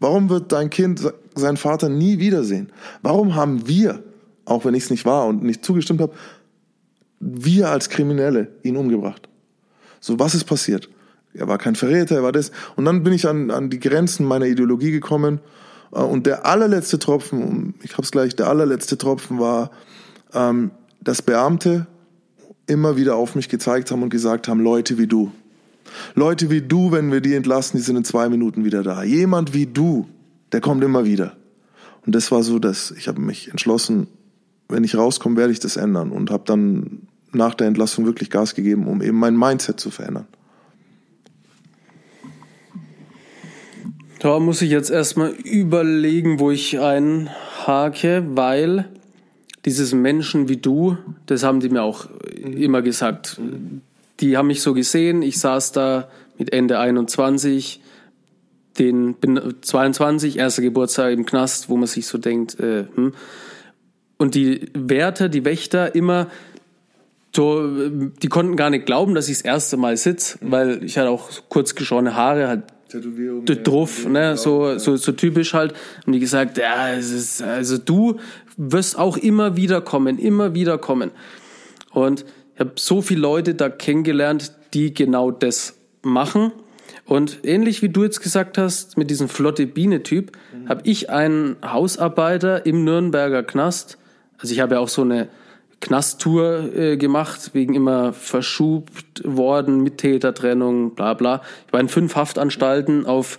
Warum 0.00 0.28
wird 0.28 0.52
dein 0.52 0.70
Kind 0.70 1.02
seinen 1.34 1.56
Vater 1.56 1.88
nie 1.88 2.18
wiedersehen? 2.18 2.70
Warum 3.02 3.34
haben 3.34 3.66
wir, 3.66 4.02
auch 4.44 4.64
wenn 4.64 4.74
ich 4.74 4.84
es 4.84 4.90
nicht 4.90 5.04
war 5.04 5.26
und 5.26 5.42
nicht 5.42 5.64
zugestimmt 5.64 6.00
habe, 6.00 6.12
wir 7.20 7.70
als 7.70 7.88
Kriminelle 7.88 8.48
ihn 8.62 8.76
umgebracht? 8.76 9.28
So, 10.00 10.18
was 10.18 10.34
ist 10.34 10.44
passiert? 10.44 10.88
Er 11.34 11.48
war 11.48 11.58
kein 11.58 11.74
Verräter, 11.74 12.16
er 12.16 12.22
war 12.22 12.32
das. 12.32 12.52
Und 12.76 12.84
dann 12.84 13.02
bin 13.02 13.12
ich 13.12 13.26
an, 13.26 13.50
an 13.50 13.70
die 13.70 13.80
Grenzen 13.80 14.24
meiner 14.24 14.46
Ideologie 14.46 14.90
gekommen 14.90 15.40
äh, 15.92 16.00
und 16.00 16.26
der 16.26 16.46
allerletzte 16.46 16.98
Tropfen, 16.98 17.74
ich 17.82 17.96
hab's 17.96 18.10
gleich, 18.10 18.36
der 18.36 18.48
allerletzte 18.48 18.98
Tropfen 18.98 19.38
war, 19.38 19.70
ähm, 20.32 20.70
dass 21.00 21.22
Beamte 21.22 21.86
immer 22.66 22.96
wieder 22.96 23.16
auf 23.16 23.34
mich 23.34 23.48
gezeigt 23.48 23.90
haben 23.90 24.02
und 24.02 24.10
gesagt 24.10 24.48
haben, 24.48 24.60
Leute 24.60 24.98
wie 24.98 25.06
du. 25.06 25.32
Leute 26.14 26.50
wie 26.50 26.62
du, 26.62 26.92
wenn 26.92 27.12
wir 27.12 27.20
die 27.20 27.34
entlassen, 27.34 27.78
die 27.78 27.82
sind 27.82 27.96
in 27.96 28.04
zwei 28.04 28.28
Minuten 28.28 28.64
wieder 28.64 28.82
da. 28.82 29.02
Jemand 29.02 29.54
wie 29.54 29.66
du, 29.66 30.06
der 30.52 30.60
kommt 30.60 30.82
immer 30.84 31.04
wieder. 31.04 31.36
Und 32.06 32.14
das 32.14 32.30
war 32.30 32.42
so, 32.42 32.58
dass 32.58 32.90
ich 32.92 33.08
habe 33.08 33.20
mich 33.20 33.50
entschlossen, 33.50 34.08
wenn 34.68 34.84
ich 34.84 34.96
rauskomme, 34.96 35.36
werde 35.36 35.52
ich 35.52 35.60
das 35.60 35.76
ändern 35.76 36.10
und 36.10 36.30
habe 36.30 36.44
dann 36.46 37.02
nach 37.32 37.54
der 37.54 37.66
Entlassung 37.66 38.06
wirklich 38.06 38.30
Gas 38.30 38.54
gegeben, 38.54 38.86
um 38.86 39.02
eben 39.02 39.18
mein 39.18 39.36
Mindset 39.36 39.80
zu 39.80 39.90
verändern. 39.90 40.26
Da 44.20 44.40
muss 44.40 44.62
ich 44.62 44.70
jetzt 44.70 44.90
erstmal 44.90 45.30
überlegen, 45.30 46.40
wo 46.40 46.50
ich 46.50 46.80
einhake, 46.80 48.24
weil 48.30 48.88
dieses 49.64 49.94
Menschen 49.94 50.48
wie 50.48 50.56
du, 50.56 50.96
das 51.26 51.44
haben 51.44 51.60
die 51.60 51.68
mir 51.68 51.82
auch 51.82 52.08
immer 52.34 52.82
gesagt. 52.82 53.40
Die 54.20 54.36
haben 54.36 54.48
mich 54.48 54.62
so 54.62 54.74
gesehen, 54.74 55.22
ich 55.22 55.38
saß 55.38 55.72
da 55.72 56.08
mit 56.38 56.52
Ende 56.52 56.78
21, 56.78 57.80
den 58.78 59.14
bin 59.14 59.54
22, 59.60 60.38
erster 60.38 60.62
Geburtstag 60.62 61.12
im 61.12 61.26
Knast, 61.26 61.68
wo 61.68 61.76
man 61.76 61.86
sich 61.86 62.06
so 62.06 62.18
denkt, 62.18 62.58
äh, 62.60 62.84
hm. 62.94 63.14
und 64.18 64.34
die 64.34 64.70
Wärter, 64.74 65.28
die 65.28 65.44
Wächter 65.44 65.94
immer 65.94 66.28
so, 67.34 67.88
die 67.90 68.28
konnten 68.28 68.56
gar 68.56 68.70
nicht 68.70 68.86
glauben, 68.86 69.14
dass 69.14 69.28
ich 69.28 69.36
das 69.38 69.44
erste 69.44 69.76
Mal 69.76 69.96
sitze, 69.96 70.38
weil 70.40 70.82
ich 70.82 70.98
hatte 70.98 71.10
auch 71.10 71.30
kurz 71.48 71.74
geschorene 71.74 72.16
Haare, 72.16 72.48
halt 72.48 72.62
Tätowierung. 72.88 73.44
Drauf, 73.44 74.08
ne, 74.08 74.36
so, 74.36 74.78
so, 74.78 74.96
so 74.96 75.12
typisch 75.12 75.54
halt. 75.54 75.74
Und 76.06 76.14
die 76.14 76.20
gesagt, 76.20 76.56
ja, 76.58 76.90
es 76.90 77.12
ist, 77.12 77.42
also 77.42 77.76
du 77.78 78.18
wirst 78.56 78.98
auch 78.98 79.16
immer 79.16 79.56
wieder 79.56 79.80
kommen, 79.80 80.18
immer 80.18 80.54
wieder 80.54 80.78
kommen. 80.78 81.10
Und 81.92 82.24
ich 82.58 82.60
habe 82.60 82.72
so 82.74 83.02
viele 83.02 83.20
Leute 83.20 83.54
da 83.54 83.68
kennengelernt, 83.68 84.50
die 84.74 84.92
genau 84.92 85.30
das 85.30 85.76
machen. 86.02 86.50
Und 87.04 87.38
ähnlich 87.44 87.82
wie 87.82 87.88
du 87.88 88.02
jetzt 88.02 88.20
gesagt 88.20 88.58
hast, 88.58 88.98
mit 88.98 89.10
diesem 89.10 89.28
flotte 89.28 89.64
Biene-Typ, 89.68 90.32
mhm. 90.52 90.68
habe 90.68 90.80
ich 90.82 91.08
einen 91.08 91.54
Hausarbeiter 91.64 92.66
im 92.66 92.82
Nürnberger 92.82 93.44
Knast. 93.44 93.96
Also 94.38 94.54
ich 94.54 94.58
habe 94.58 94.74
ja 94.74 94.80
auch 94.80 94.88
so 94.88 95.02
eine 95.02 95.28
Knasttour 95.80 96.74
äh, 96.74 96.96
gemacht, 96.96 97.50
wegen 97.52 97.76
immer 97.76 98.12
verschubt 98.12 99.22
worden, 99.24 99.84
Mittätertrennung, 99.84 100.96
bla 100.96 101.14
bla. 101.14 101.42
Ich 101.68 101.72
war 101.72 101.78
in 101.78 101.88
fünf 101.88 102.16
Haftanstalten 102.16 103.06
auf 103.06 103.38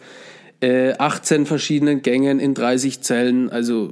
äh, 0.61 0.93
18 0.93 1.45
verschiedenen 1.45 2.03
Gängen 2.03 2.39
in 2.39 2.53
30 2.53 3.01
Zellen, 3.01 3.49
also 3.49 3.91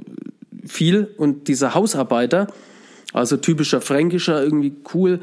viel. 0.64 1.14
Und 1.18 1.48
dieser 1.48 1.74
Hausarbeiter, 1.74 2.46
also 3.12 3.36
typischer 3.36 3.80
Fränkischer, 3.80 4.42
irgendwie 4.42 4.76
cool. 4.94 5.20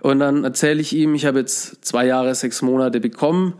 Und 0.00 0.20
dann 0.20 0.44
erzähle 0.44 0.80
ich 0.80 0.94
ihm, 0.94 1.14
ich 1.14 1.26
habe 1.26 1.40
jetzt 1.40 1.84
zwei 1.84 2.06
Jahre, 2.06 2.34
sechs 2.34 2.62
Monate 2.62 3.00
bekommen, 3.00 3.54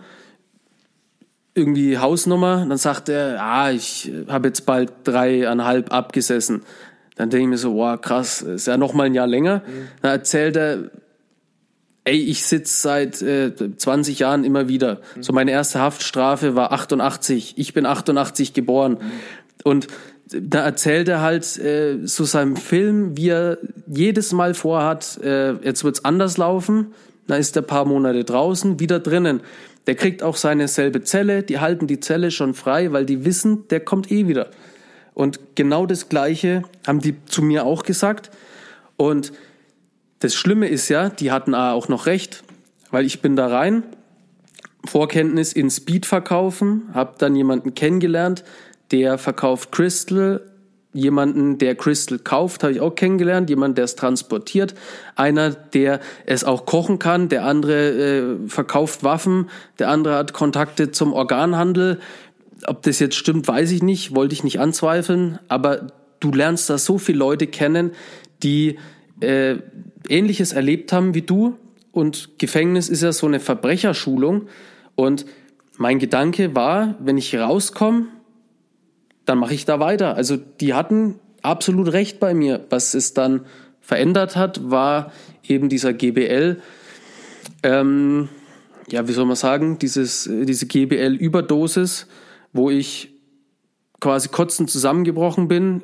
irgendwie 1.55 1.99
Hausnummer. 1.99 2.65
Dann 2.69 2.79
sagt 2.79 3.09
er, 3.09 3.43
ah, 3.43 3.71
ich 3.71 4.13
habe 4.29 4.49
jetzt 4.49 4.65
bald 4.67 4.93
dreieinhalb 5.05 5.93
abgesessen. 5.93 6.63
Dann 7.17 7.31
denke 7.31 7.45
ich 7.45 7.51
mir 7.51 7.59
so, 7.59 7.75
wow, 7.75 8.01
krass, 8.01 8.43
ist 8.43 8.69
ja 8.69 8.77
noch 8.77 8.95
mal 8.95 9.05
ein 9.05 9.15
Jahr 9.15 9.27
länger. 9.27 9.63
Mhm. 9.67 9.89
Dann 10.03 10.13
erzählt 10.13 10.57
er, 10.57 10.91
ey, 12.05 12.17
ich 12.17 12.47
sitze 12.47 12.81
seit 12.81 13.21
äh, 13.23 13.53
20 13.77 14.21
Jahren 14.21 14.45
immer 14.45 14.69
wieder. 14.69 15.01
Mhm. 15.17 15.23
So 15.23 15.33
meine 15.33 15.51
erste 15.51 15.81
Haftstrafe 15.81 16.55
war 16.55 16.73
88. 16.73 17.55
Ich 17.57 17.75
bin 17.75 17.87
88 17.87 18.55
geboren. 18.55 18.93
Mhm. 18.93 19.11
Und 19.65 19.89
da 20.31 20.65
erzählt 20.65 21.09
er 21.09 21.21
halt 21.21 21.59
äh, 21.59 21.99
so 22.05 22.25
seinem 22.25 22.57
Film, 22.57 23.17
wie 23.17 23.31
er 23.31 23.59
jedes 23.87 24.33
Mal 24.33 24.55
vorhat, 24.55 25.19
äh, 25.23 25.53
jetzt 25.65 25.85
wird's 25.85 26.05
anders 26.05 26.37
laufen. 26.37 26.95
Dann 27.27 27.41
ist 27.41 27.57
er 27.57 27.63
paar 27.63 27.85
Monate 27.85 28.25
draußen, 28.25 28.81
wieder 28.81 29.01
drinnen. 29.01 29.41
Der 29.87 29.95
kriegt 29.95 30.23
auch 30.23 30.37
seine 30.37 30.69
selbe 30.69 31.03
Zelle, 31.03 31.43
die 31.43 31.61
halten 31.61 31.87
die 31.87 32.01
Zelle 32.01 32.31
schon 32.31 32.55
frei, 32.55 32.93
weil 32.93 33.07
die 33.07 33.25
wissen, 33.25 33.69
der 33.69 33.81
kommt 33.81 34.11
eh 34.11 34.29
wieder. 34.29 34.49
Und 35.15 35.41
genau 35.55 35.87
das 35.87 36.09
Gleiche 36.09 36.63
haben 36.87 37.01
die 37.01 37.17
zu 37.27 37.43
mir 37.43 37.65
auch 37.65 37.83
gesagt. 37.83 38.31
Und 38.97 39.33
das 40.21 40.35
Schlimme 40.35 40.69
ist 40.69 40.89
ja, 40.89 41.09
die 41.09 41.31
hatten 41.31 41.55
auch 41.55 41.89
noch 41.89 42.07
recht, 42.07 42.45
weil 42.91 43.07
ich 43.07 43.23
bin 43.23 43.37
da 43.37 43.47
rein, 43.47 43.83
Vorkenntnis 44.85 45.53
in 45.53 45.71
Speed 45.71 46.07
verkaufen, 46.07 46.89
habe 46.95 47.15
dann 47.19 47.35
jemanden 47.35 47.75
kennengelernt, 47.75 48.45
der 48.91 49.19
verkauft 49.19 49.73
Crystal, 49.73 50.41
jemanden, 50.93 51.59
der 51.59 51.75
Crystal 51.75 52.19
kauft, 52.19 52.63
habe 52.63 52.73
ich 52.73 52.81
auch 52.81 52.95
kennengelernt, 52.95 53.51
jemand, 53.51 53.77
der 53.77 53.85
es 53.85 53.95
transportiert, 53.95 54.75
einer, 55.17 55.51
der 55.51 56.01
es 56.27 56.45
auch 56.45 56.67
kochen 56.67 56.99
kann, 56.99 57.29
der 57.29 57.45
andere 57.45 57.91
äh, 57.91 58.49
verkauft 58.49 59.05
Waffen, 59.05 59.51
der 59.79 59.91
andere 59.91 60.17
hat 60.17 60.33
Kontakte 60.33 60.91
zum 60.91 61.13
Organhandel, 61.13 62.01
ob 62.67 62.83
das 62.83 62.99
jetzt 62.99 63.17
stimmt, 63.17 63.47
weiß 63.47 63.71
ich 63.71 63.83
nicht, 63.83 64.15
wollte 64.15 64.33
ich 64.33 64.45
nicht 64.45 64.61
anzweifeln, 64.61 65.39
aber 65.49 65.89
du 66.21 66.33
lernst 66.33 66.69
da 66.71 66.79
so 66.79 66.99
viele 66.99 67.19
Leute 67.19 67.47
kennen, 67.47 67.93
die 68.43 68.79
äh, 69.21 69.57
Ähnliches 70.09 70.53
erlebt 70.53 70.93
haben 70.93 71.15
wie 71.15 71.23
du. 71.23 71.57
Und 71.93 72.39
Gefängnis 72.39 72.89
ist 72.89 73.03
ja 73.03 73.13
so 73.13 73.27
eine 73.27 73.41
Verbrecherschulung. 73.41 74.49
Und 74.95 75.27
mein 75.77 75.99
Gedanke 75.99 76.55
war, 76.55 76.97
wenn 77.01 77.19
ich 77.19 77.37
rauskomme, 77.37 78.07
dann 79.29 79.39
mache 79.39 79.55
ich 79.55 79.65
da 79.65 79.81
weiter. 79.81 80.15
Also 80.15 80.37
die 80.37 80.75
hatten 80.75 81.19
absolut 81.43 81.93
recht 81.93 82.21
bei 82.21 82.35
mir. 82.35 82.65
Was 82.71 82.95
es 82.95 83.15
dann 83.15 83.47
verändert 83.81 84.37
hat, 84.37 84.71
war 84.71 85.13
eben 85.43 85.69
dieser 85.69 85.93
GBL. 85.93 86.61
Ähm, 87.63 88.29
ja, 88.91 89.07
wie 89.07 89.13
soll 89.13 89.27
man 89.27 89.37
sagen, 89.37 89.79
dieses, 89.79 90.29
diese 90.29 90.67
GBL-Überdosis 90.67 92.07
wo 92.53 92.71
ich 92.71 93.15
quasi 94.01 94.29
kotzend 94.29 94.71
zusammengebrochen 94.71 95.49
bin, 95.49 95.83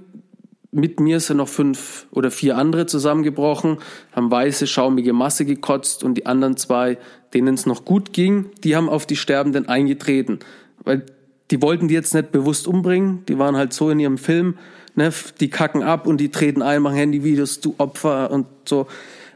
mit 0.71 0.99
mir 0.99 1.21
sind 1.21 1.37
noch 1.37 1.49
fünf 1.49 2.07
oder 2.11 2.31
vier 2.31 2.57
andere 2.59 2.87
zusammengebrochen, 2.87 3.79
haben 4.13 4.31
weiße, 4.31 4.67
schaumige 4.67 5.13
Masse 5.13 5.45
gekotzt 5.45 6.03
und 6.03 6.15
die 6.15 6.27
anderen 6.27 6.57
zwei, 6.57 6.99
denen 7.33 7.55
es 7.55 7.65
noch 7.65 7.85
gut 7.85 8.13
ging, 8.13 8.51
die 8.65 8.75
haben 8.75 8.89
auf 8.89 9.07
die 9.07 9.17
Sterbenden 9.17 9.69
eingetreten. 9.69 10.41
Weil 10.83 11.07
die 11.51 11.61
wollten 11.61 11.89
die 11.89 11.95
jetzt 11.95 12.15
nicht 12.15 12.33
bewusst 12.33 12.67
umbringen, 12.67 13.25
die 13.27 13.39
waren 13.39 13.57
halt 13.57 13.73
so 13.73 13.91
in 13.91 14.01
ihrem 14.01 14.19
Film, 14.19 14.59
ne, 14.95 15.13
die 15.41 15.51
kacken 15.51 15.83
ab 15.83 16.07
und 16.07 16.19
die 16.19 16.31
treten 16.31 16.63
ein, 16.63 16.83
machen 16.83 16.97
Handyvideos, 16.97 17.61
du 17.61 17.75
Opfer 17.79 18.31
und 18.31 18.47
so. 18.65 18.87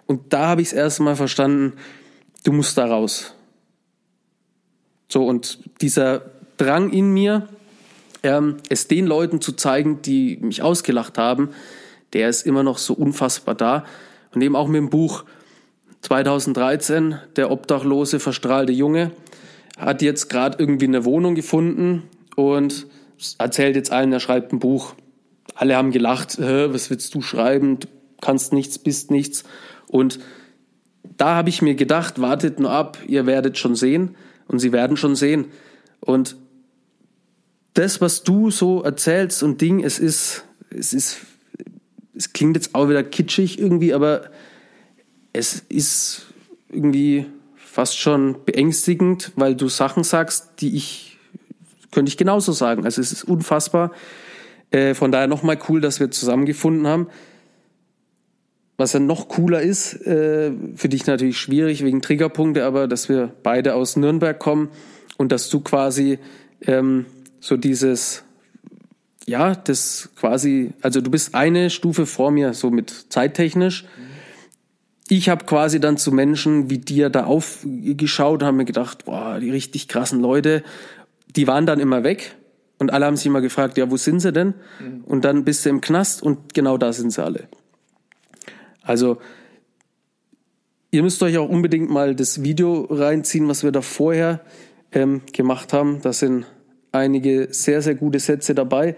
Und 0.06 0.32
da 0.32 0.48
habe 0.48 0.62
ich 0.62 0.70
das 0.70 0.78
erste 0.78 1.02
Mal 1.02 1.16
verstanden, 1.16 1.74
du 2.44 2.52
musst 2.52 2.78
da 2.78 2.86
raus. 2.86 3.34
So, 5.08 5.26
und 5.26 5.58
dieser 5.80 6.22
Drang 6.56 6.90
in 6.90 7.12
mir, 7.12 7.48
ähm, 8.22 8.56
es 8.68 8.88
den 8.88 9.06
Leuten 9.06 9.40
zu 9.40 9.52
zeigen, 9.52 10.02
die 10.02 10.38
mich 10.40 10.62
ausgelacht 10.62 11.18
haben, 11.18 11.50
der 12.12 12.28
ist 12.28 12.46
immer 12.46 12.62
noch 12.62 12.78
so 12.78 12.94
unfassbar 12.94 13.54
da. 13.54 13.84
Und 14.34 14.42
eben 14.42 14.56
auch 14.56 14.68
mit 14.68 14.78
dem 14.78 14.90
Buch 14.90 15.24
2013, 16.02 17.18
der 17.36 17.50
obdachlose, 17.50 18.20
verstrahlte 18.20 18.72
Junge, 18.72 19.12
hat 19.78 20.02
jetzt 20.02 20.28
gerade 20.28 20.58
irgendwie 20.58 20.86
eine 20.86 21.04
Wohnung 21.04 21.34
gefunden 21.34 22.02
und 22.36 22.86
erzählt 23.38 23.76
jetzt 23.76 23.92
allen, 23.92 24.12
er 24.12 24.20
schreibt 24.20 24.52
ein 24.52 24.58
Buch. 24.58 24.94
Alle 25.54 25.76
haben 25.76 25.92
gelacht, 25.92 26.38
was 26.38 26.90
willst 26.90 27.14
du 27.14 27.22
schreiben? 27.22 27.80
Du 27.80 27.88
kannst 28.20 28.52
nichts, 28.52 28.78
bist 28.78 29.10
nichts. 29.10 29.44
Und 29.86 30.18
da 31.16 31.36
habe 31.36 31.48
ich 31.48 31.62
mir 31.62 31.74
gedacht, 31.74 32.20
wartet 32.20 32.60
nur 32.60 32.70
ab, 32.70 32.98
ihr 33.06 33.26
werdet 33.26 33.56
schon 33.56 33.74
sehen 33.74 34.16
und 34.46 34.58
sie 34.58 34.72
werden 34.72 34.96
schon 34.96 35.16
sehen. 35.16 35.46
Und 36.00 36.36
das, 37.74 38.00
was 38.00 38.24
du 38.24 38.50
so 38.50 38.82
erzählst 38.82 39.42
und 39.42 39.60
Ding, 39.60 39.82
es 39.82 39.98
ist, 39.98 40.44
es 40.70 40.92
ist, 40.92 41.18
es 42.14 42.32
klingt 42.32 42.56
jetzt 42.56 42.74
auch 42.74 42.88
wieder 42.88 43.04
kitschig 43.04 43.58
irgendwie, 43.58 43.94
aber 43.94 44.30
es 45.32 45.62
ist 45.68 46.26
irgendwie 46.70 47.26
fast 47.78 47.96
schon 47.96 48.44
beängstigend, 48.44 49.30
weil 49.36 49.54
du 49.54 49.68
Sachen 49.68 50.02
sagst, 50.02 50.48
die 50.58 50.74
ich, 50.74 51.16
könnte 51.92 52.08
ich 52.08 52.16
genauso 52.16 52.50
sagen. 52.50 52.84
Also 52.84 53.00
es 53.00 53.12
ist 53.12 53.22
unfassbar. 53.22 53.92
Äh, 54.72 54.94
von 54.94 55.12
daher 55.12 55.28
nochmal 55.28 55.60
cool, 55.68 55.80
dass 55.80 56.00
wir 56.00 56.10
zusammengefunden 56.10 56.88
haben. 56.88 57.06
Was 58.78 58.94
ja 58.94 58.98
noch 58.98 59.28
cooler 59.28 59.60
ist, 59.62 59.94
äh, 60.04 60.50
für 60.74 60.88
dich 60.88 61.06
natürlich 61.06 61.38
schwierig 61.38 61.84
wegen 61.84 62.02
Triggerpunkte, 62.02 62.64
aber 62.64 62.88
dass 62.88 63.08
wir 63.08 63.32
beide 63.44 63.76
aus 63.76 63.94
Nürnberg 63.94 64.36
kommen 64.36 64.70
und 65.16 65.30
dass 65.30 65.48
du 65.48 65.60
quasi 65.60 66.18
ähm, 66.62 67.06
so 67.38 67.56
dieses, 67.56 68.24
ja, 69.24 69.54
das 69.54 70.08
quasi, 70.16 70.72
also 70.82 71.00
du 71.00 71.12
bist 71.12 71.36
eine 71.36 71.70
Stufe 71.70 72.06
vor 72.06 72.32
mir, 72.32 72.54
so 72.54 72.72
mit 72.72 72.90
zeittechnisch. 73.10 73.84
Ich 75.08 75.28
habe 75.28 75.44
quasi 75.46 75.80
dann 75.80 75.96
zu 75.96 76.12
Menschen 76.12 76.70
wie 76.70 76.78
dir 76.78 77.08
da 77.08 77.24
aufgeschaut, 77.24 78.42
haben 78.42 78.58
mir 78.58 78.64
gedacht, 78.64 79.06
boah, 79.06 79.38
die 79.40 79.50
richtig 79.50 79.88
krassen 79.88 80.20
Leute, 80.20 80.62
die 81.34 81.46
waren 81.46 81.66
dann 81.66 81.80
immer 81.80 82.04
weg 82.04 82.36
und 82.78 82.92
alle 82.92 83.06
haben 83.06 83.16
sich 83.16 83.26
immer 83.26 83.40
gefragt, 83.40 83.78
ja, 83.78 83.90
wo 83.90 83.96
sind 83.96 84.20
sie 84.20 84.32
denn? 84.32 84.54
Mhm. 84.80 85.04
Und 85.04 85.24
dann 85.24 85.44
bist 85.44 85.64
du 85.64 85.70
im 85.70 85.80
Knast 85.80 86.22
und 86.22 86.54
genau 86.54 86.76
da 86.76 86.92
sind 86.92 87.12
sie 87.12 87.24
alle. 87.24 87.48
Also 88.82 89.18
ihr 90.90 91.02
müsst 91.02 91.22
euch 91.22 91.38
auch 91.38 91.48
unbedingt 91.48 91.90
mal 91.90 92.14
das 92.14 92.42
Video 92.42 92.86
reinziehen, 92.90 93.48
was 93.48 93.62
wir 93.62 93.72
da 93.72 93.80
vorher 93.80 94.40
ähm, 94.92 95.22
gemacht 95.32 95.72
haben. 95.72 96.00
Das 96.02 96.20
sind 96.20 96.46
einige 96.92 97.48
sehr, 97.50 97.82
sehr 97.82 97.94
gute 97.94 98.18
Sätze 98.18 98.54
dabei. 98.54 98.96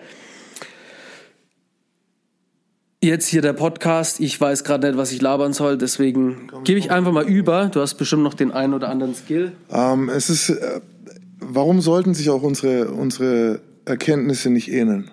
Jetzt 3.02 3.28
hier 3.28 3.40
der 3.40 3.54
Podcast. 3.54 4.21
Ich 4.21 4.38
weiß 4.38 4.62
gerade 4.62 4.88
nicht, 4.88 4.98
was 4.98 5.11
ich 5.11 5.22
labern 5.22 5.55
soll, 5.55 5.79
deswegen 5.79 6.51
gebe 6.64 6.79
ich 6.79 6.90
einfach 6.90 7.12
mal 7.12 7.27
über. 7.27 7.70
Du 7.72 7.81
hast 7.81 7.94
bestimmt 7.94 8.22
noch 8.22 8.35
den 8.35 8.51
einen 8.51 8.74
oder 8.74 8.90
anderen 8.90 9.14
Skill. 9.14 9.53
Ähm, 9.72 10.11
es 10.11 10.29
ist, 10.29 10.51
äh, 10.51 10.83
warum 11.38 11.81
sollten 11.81 12.12
sich 12.12 12.29
auch 12.29 12.42
unsere, 12.42 12.90
unsere 12.90 13.62
Erkenntnisse 13.87 14.51
nicht 14.51 14.70
ähneln? 14.70 15.11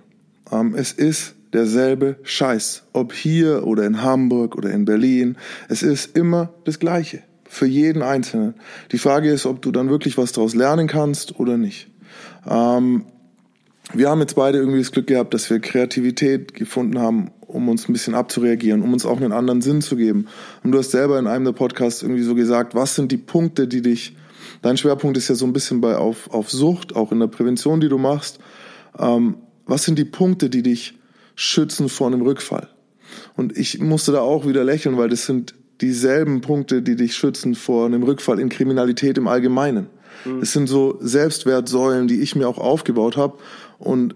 Ähm, 0.52 0.76
es 0.76 0.92
ist 0.92 1.36
derselbe 1.54 2.18
Scheiß. 2.24 2.84
Ob 2.92 3.14
hier 3.14 3.66
oder 3.66 3.86
in 3.86 4.02
Hamburg 4.02 4.58
oder 4.58 4.70
in 4.72 4.84
Berlin. 4.84 5.38
Es 5.70 5.82
ist 5.82 6.18
immer 6.18 6.50
das 6.66 6.80
Gleiche. 6.80 7.24
Für 7.46 7.68
jeden 7.68 8.02
Einzelnen. 8.02 8.56
Die 8.92 8.98
Frage 8.98 9.32
ist, 9.32 9.46
ob 9.46 9.62
du 9.62 9.72
dann 9.72 9.90
wirklich 9.90 10.18
was 10.18 10.34
daraus 10.34 10.56
lernen 10.56 10.88
kannst 10.88 11.40
oder 11.40 11.56
nicht. 11.56 11.88
Ähm, 12.46 13.06
wir 13.94 14.10
haben 14.10 14.20
jetzt 14.20 14.36
beide 14.36 14.58
irgendwie 14.58 14.80
das 14.80 14.92
Glück 14.92 15.08
gehabt, 15.08 15.34
dass 15.34 15.50
wir 15.50 15.60
Kreativität 15.62 16.54
gefunden 16.54 17.00
haben, 17.00 17.32
um 17.48 17.70
uns 17.70 17.88
ein 17.88 17.94
bisschen 17.94 18.14
abzureagieren, 18.14 18.82
um 18.82 18.94
uns 18.94 19.06
auch 19.06 19.18
einen 19.18 19.32
anderen 19.32 19.62
Sinn 19.62 19.82
zu 19.82 19.96
geben. 19.96 20.28
Und 20.64 20.72
du 20.72 20.78
hast 20.78 20.92
selber 20.92 21.18
in 21.18 21.28
einem 21.28 21.46
der 21.46 21.54
Podcasts 21.54 22.02
irgendwie 22.02 22.24
so 22.24 22.36
gesagt, 22.36 22.76
was 22.76 22.96
sind 22.96 23.12
die 23.12 23.18
Punkte, 23.18 23.68
die 23.68 23.82
dich, 23.82 24.16
dein 24.62 24.78
Schwerpunkt 24.78 25.18
ist 25.18 25.30
ja 25.30 25.36
so 25.36 25.46
ein 25.46 25.54
bisschen 25.54 25.82
bei 25.82 25.98
auf, 25.98 26.30
auf 26.32 26.52
Sucht, 26.52 26.96
auch 26.96 27.12
in 27.12 27.20
der 27.20 27.28
Prävention, 27.28 27.80
die 27.80 27.90
du 27.90 27.98
machst. 27.98 28.40
Ähm, 29.00 29.38
was 29.66 29.84
sind 29.84 29.98
die 29.98 30.06
Punkte, 30.06 30.50
die 30.50 30.62
dich 30.62 30.98
schützen 31.36 31.90
vor 31.90 32.08
einem 32.08 32.22
Rückfall? 32.22 32.70
Und 33.36 33.58
ich 33.58 33.80
musste 33.80 34.12
da 34.12 34.22
auch 34.22 34.46
wieder 34.46 34.64
lächeln, 34.64 34.98
weil 34.98 35.10
das 35.10 35.26
sind 35.26 35.56
dieselben 35.82 36.42
Punkte, 36.42 36.82
die 36.82 36.96
dich 36.96 37.16
schützen 37.16 37.56
vor 37.56 37.86
einem 37.86 38.04
Rückfall 38.04 38.40
in 38.40 38.50
Kriminalität 38.50 39.18
im 39.18 39.28
Allgemeinen. 39.28 39.88
Mhm. 40.26 40.42
Es 40.42 40.54
sind 40.54 40.68
so 40.68 40.98
Selbstwertsäulen, 41.00 42.08
die 42.08 42.22
ich 42.22 42.36
mir 42.36 42.48
auch 42.48 42.58
aufgebaut 42.58 43.18
habe. 43.18 43.38
Und 43.78 44.16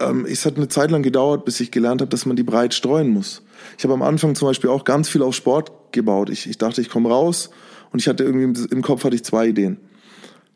ähm, 0.00 0.26
es 0.26 0.46
hat 0.46 0.56
eine 0.56 0.68
Zeit 0.68 0.90
lang 0.90 1.02
gedauert, 1.02 1.44
bis 1.44 1.60
ich 1.60 1.70
gelernt 1.70 2.00
habe, 2.00 2.10
dass 2.10 2.26
man 2.26 2.36
die 2.36 2.42
breit 2.42 2.74
streuen 2.74 3.08
muss. 3.08 3.42
Ich 3.76 3.84
habe 3.84 3.94
am 3.94 4.02
Anfang 4.02 4.34
zum 4.34 4.48
Beispiel 4.48 4.70
auch 4.70 4.84
ganz 4.84 5.08
viel 5.08 5.22
auf 5.22 5.34
Sport 5.34 5.72
gebaut. 5.92 6.30
Ich, 6.30 6.48
ich 6.48 6.58
dachte, 6.58 6.80
ich 6.80 6.90
komme 6.90 7.08
raus 7.08 7.50
und 7.92 8.00
ich 8.00 8.08
hatte 8.08 8.24
irgendwie 8.24 8.66
im 8.70 8.82
Kopf 8.82 9.04
hatte 9.04 9.16
ich 9.16 9.24
zwei 9.24 9.48
Ideen, 9.48 9.78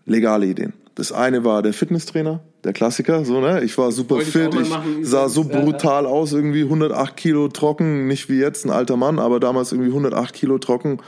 legale 0.06 0.46
Ideen. 0.46 0.74
Das 0.94 1.10
eine 1.10 1.42
war 1.42 1.62
der 1.62 1.72
Fitnesstrainer, 1.72 2.40
der 2.64 2.74
Klassiker, 2.74 3.24
so 3.24 3.40
ne. 3.40 3.64
Ich 3.64 3.78
war 3.78 3.90
super 3.92 4.20
fit, 4.20 4.54
ich, 4.54 4.70
ich 5.00 5.08
sah 5.08 5.28
so 5.30 5.44
brutal 5.44 6.04
aus, 6.04 6.32
irgendwie 6.32 6.64
108 6.64 7.16
Kilo 7.16 7.48
trocken, 7.48 8.06
nicht 8.06 8.28
wie 8.28 8.38
jetzt 8.38 8.66
ein 8.66 8.70
alter 8.70 8.98
Mann, 8.98 9.18
aber 9.18 9.40
damals 9.40 9.72
irgendwie 9.72 9.88
108 9.88 10.34
Kilo 10.34 10.58
trocken 10.58 11.00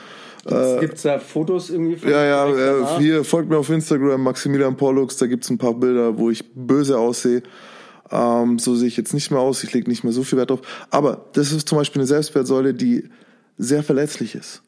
Gibt 0.81 0.97
es 0.97 1.03
da 1.03 1.18
Fotos 1.18 1.70
irgendwie 1.70 1.97
von 1.97 2.11
Ja, 2.11 2.25
ja, 2.25 2.49
äh, 2.49 2.99
hier 2.99 3.25
folgt 3.25 3.49
mir 3.49 3.57
auf 3.57 3.70
Instagram, 3.70 4.23
Maximilian 4.23 4.77
Pollux, 4.77 5.16
da 5.16 5.27
gibt 5.27 5.44
es 5.44 5.51
ein 5.51 5.59
paar 5.59 5.75
Bilder, 5.75 6.18
wo 6.18 6.31
ich 6.31 6.44
böse 6.55 6.99
aussehe. 6.99 7.42
Ähm, 8.14 8.59
so 8.59 8.77
sehe 8.77 8.88
ich 8.88 8.96
jetzt 8.96 9.12
nicht 9.12 9.31
mehr 9.31 9.40
aus, 9.40 9.64
ich 9.64 9.72
lege 9.72 9.90
nicht 9.90 10.05
mehr 10.05 10.12
so 10.12 10.22
viel 10.22 10.38
Wert 10.38 10.50
drauf. 10.50 10.61
Aber 10.90 11.27
das 11.33 11.53
ist 11.53 11.68
zum 11.68 11.79
Beispiel 11.79 12.00
eine 12.00 12.07
Selbstwertsäule, 12.07 12.72
die 12.72 13.09
sehr 13.59 13.83
verletzlich 13.83 14.35
ist. 14.35 14.62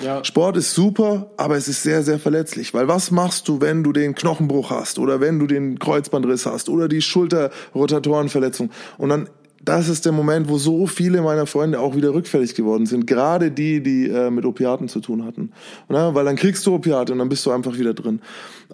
Ja. 0.00 0.24
Sport 0.24 0.56
ist 0.56 0.74
super, 0.74 1.30
aber 1.36 1.56
es 1.56 1.68
ist 1.68 1.82
sehr, 1.82 2.02
sehr 2.02 2.18
verletzlich. 2.18 2.72
Weil 2.72 2.88
was 2.88 3.10
machst 3.10 3.48
du, 3.48 3.60
wenn 3.60 3.82
du 3.82 3.92
den 3.92 4.14
Knochenbruch 4.14 4.70
hast 4.70 4.98
oder 4.98 5.20
wenn 5.20 5.38
du 5.38 5.46
den 5.46 5.78
Kreuzbandriss 5.78 6.46
hast 6.46 6.68
oder 6.68 6.88
die 6.88 7.02
Schulterrotatorenverletzung? 7.02 8.70
Und 8.98 9.08
dann 9.10 9.28
das 9.62 9.88
ist 9.88 10.06
der 10.06 10.12
Moment, 10.12 10.48
wo 10.48 10.56
so 10.56 10.86
viele 10.86 11.20
meiner 11.20 11.44
Freunde 11.44 11.80
auch 11.80 11.94
wieder 11.94 12.14
rückfällig 12.14 12.54
geworden 12.54 12.86
sind. 12.86 13.06
Gerade 13.06 13.50
die, 13.50 13.82
die 13.82 14.08
äh, 14.08 14.30
mit 14.30 14.46
Opiaten 14.46 14.88
zu 14.88 15.00
tun 15.00 15.24
hatten. 15.24 15.52
Na, 15.88 16.14
weil 16.14 16.24
dann 16.24 16.36
kriegst 16.36 16.64
du 16.66 16.74
Opiate 16.74 17.12
und 17.12 17.18
dann 17.18 17.28
bist 17.28 17.44
du 17.44 17.50
einfach 17.50 17.76
wieder 17.76 17.92
drin. 17.92 18.22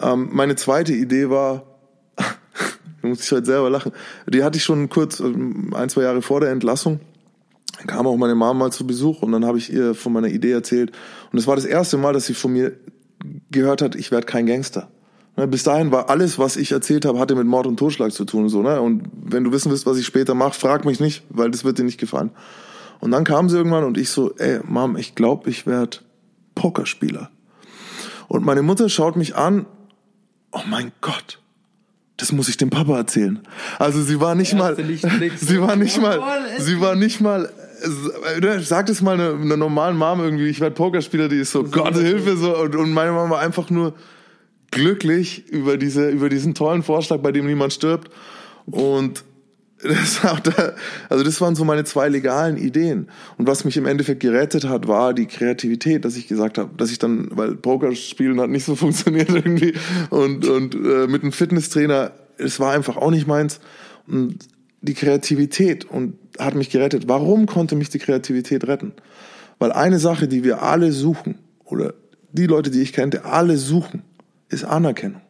Ähm, 0.01 0.29
meine 0.31 0.55
zweite 0.55 0.93
Idee 0.93 1.29
war, 1.29 1.76
da 3.07 3.09
muss 3.09 3.23
ich 3.23 3.31
heute 3.31 3.45
selber 3.45 3.69
lachen, 3.69 3.91
die 4.27 4.43
hatte 4.43 4.57
ich 4.57 4.63
schon 4.63 4.89
kurz, 4.89 5.19
ähm, 5.19 5.73
ein, 5.73 5.89
zwei 5.89 6.03
Jahre 6.03 6.21
vor 6.21 6.39
der 6.39 6.51
Entlassung. 6.51 6.99
Dann 7.77 7.87
kam 7.87 8.07
auch 8.07 8.17
meine 8.17 8.35
Mama 8.35 8.65
mal 8.65 8.71
zu 8.71 8.87
Besuch 8.87 9.21
und 9.21 9.31
dann 9.31 9.45
habe 9.45 9.57
ich 9.57 9.71
ihr 9.71 9.93
von 9.93 10.13
meiner 10.13 10.29
Idee 10.29 10.51
erzählt. 10.51 10.91
Und 11.31 11.39
es 11.39 11.47
war 11.47 11.55
das 11.55 11.65
erste 11.65 11.97
Mal, 11.97 12.13
dass 12.13 12.25
sie 12.25 12.33
von 12.33 12.51
mir 12.51 12.73
gehört 13.51 13.81
hat, 13.81 13.95
ich 13.95 14.11
werde 14.11 14.25
kein 14.25 14.45
Gangster. 14.45 14.89
Ne, 15.35 15.47
bis 15.47 15.63
dahin 15.63 15.91
war 15.91 16.09
alles, 16.09 16.39
was 16.39 16.57
ich 16.57 16.71
erzählt 16.71 17.05
habe, 17.05 17.19
hatte 17.19 17.35
mit 17.35 17.45
Mord 17.45 17.67
und 17.67 17.77
Totschlag 17.77 18.11
zu 18.11 18.25
tun. 18.25 18.49
So, 18.49 18.63
ne? 18.63 18.81
Und 18.81 19.03
wenn 19.13 19.43
du 19.43 19.51
wissen 19.51 19.69
willst, 19.69 19.85
was 19.85 19.97
ich 19.97 20.05
später 20.05 20.33
mache, 20.33 20.53
frag 20.53 20.83
mich 20.83 20.99
nicht, 20.99 21.23
weil 21.29 21.51
das 21.51 21.63
wird 21.63 21.77
dir 21.77 21.83
nicht 21.83 21.99
gefallen. 21.99 22.31
Und 22.99 23.11
dann 23.11 23.23
kam 23.23 23.47
sie 23.47 23.57
irgendwann 23.57 23.83
und 23.83 23.97
ich 23.97 24.09
so, 24.09 24.33
ey, 24.37 24.59
Mom, 24.63 24.97
ich 24.97 25.13
glaube, 25.13 25.49
ich 25.51 25.67
werde 25.67 25.97
Pokerspieler. 26.55 27.29
Und 28.27 28.43
meine 28.43 28.63
Mutter 28.63 28.89
schaut 28.89 29.15
mich 29.15 29.35
an, 29.35 29.67
oh 30.51 30.61
mein 30.67 30.91
Gott, 31.01 31.39
das 32.17 32.31
muss 32.31 32.49
ich 32.49 32.57
dem 32.57 32.69
Papa 32.69 32.97
erzählen. 32.97 33.39
Also 33.79 34.01
sie 34.01 34.19
war 34.19 34.35
nicht 34.35 34.53
mal, 34.55 34.75
sie 34.75 35.61
war 35.61 35.75
nicht 35.75 36.01
mal, 36.01 36.21
sie 36.57 36.81
war 36.81 36.95
nicht 36.95 37.21
mal, 37.21 37.49
sag 38.61 38.87
das 38.87 39.01
mal 39.01 39.13
einer 39.13 39.33
eine 39.33 39.57
normalen 39.57 39.97
Mom 39.97 40.19
irgendwie, 40.19 40.47
ich 40.47 40.59
werde 40.59 40.75
Pokerspieler, 40.75 41.29
die 41.29 41.37
ist 41.37 41.51
so, 41.51 41.63
Gott, 41.63 41.93
Hilfe, 41.95 42.35
so, 42.35 42.57
und, 42.57 42.75
und 42.75 42.93
meine 42.93 43.11
Mama 43.11 43.39
einfach 43.39 43.69
nur, 43.69 43.93
glücklich 44.71 45.47
über, 45.49 45.77
diese, 45.77 46.09
über 46.09 46.29
diesen 46.29 46.53
tollen 46.53 46.83
Vorschlag, 46.83 47.17
bei 47.17 47.31
dem 47.31 47.47
niemand 47.47 47.73
stirbt. 47.73 48.11
Und 48.65 49.23
das, 49.83 50.21
also 51.09 51.23
das 51.23 51.39
waren 51.41 51.55
so 51.55 51.63
meine 51.63 51.83
zwei 51.83 52.09
legalen 52.09 52.57
Ideen. 52.57 53.09
Und 53.37 53.47
was 53.47 53.65
mich 53.65 53.77
im 53.77 53.85
Endeffekt 53.85 54.21
gerettet 54.21 54.67
hat, 54.67 54.87
war 54.87 55.13
die 55.13 55.27
Kreativität, 55.27 56.05
dass 56.05 56.15
ich 56.15 56.27
gesagt 56.27 56.57
habe, 56.57 56.71
dass 56.77 56.91
ich 56.91 56.99
dann, 56.99 57.29
weil 57.31 57.55
Pokerspielen 57.55 58.39
hat 58.41 58.49
nicht 58.49 58.65
so 58.65 58.75
funktioniert 58.77 59.29
irgendwie 59.29 59.73
und, 60.09 60.47
und 60.47 60.75
äh, 60.75 61.07
mit 61.07 61.21
einem 61.21 61.31
Fitnesstrainer, 61.31 62.11
es 62.37 62.59
war 62.59 62.73
einfach 62.73 62.97
auch 62.97 63.11
nicht 63.11 63.27
meins. 63.27 63.59
Und 64.07 64.39
die 64.81 64.93
Kreativität 64.93 65.85
und 65.85 66.15
hat 66.39 66.55
mich 66.55 66.69
gerettet. 66.69 67.07
Warum 67.07 67.45
konnte 67.45 67.75
mich 67.75 67.89
die 67.89 67.99
Kreativität 67.99 68.67
retten? 68.67 68.93
Weil 69.59 69.71
eine 69.71 69.99
Sache, 69.99 70.27
die 70.27 70.43
wir 70.43 70.61
alle 70.61 70.91
suchen, 70.91 71.39
oder 71.65 71.93
die 72.31 72.45
Leute, 72.45 72.71
die 72.71 72.81
ich 72.81 72.93
kannte, 72.93 73.25
alle 73.25 73.57
suchen, 73.57 74.03
ist 74.49 74.63
Anerkennung. 74.63 75.21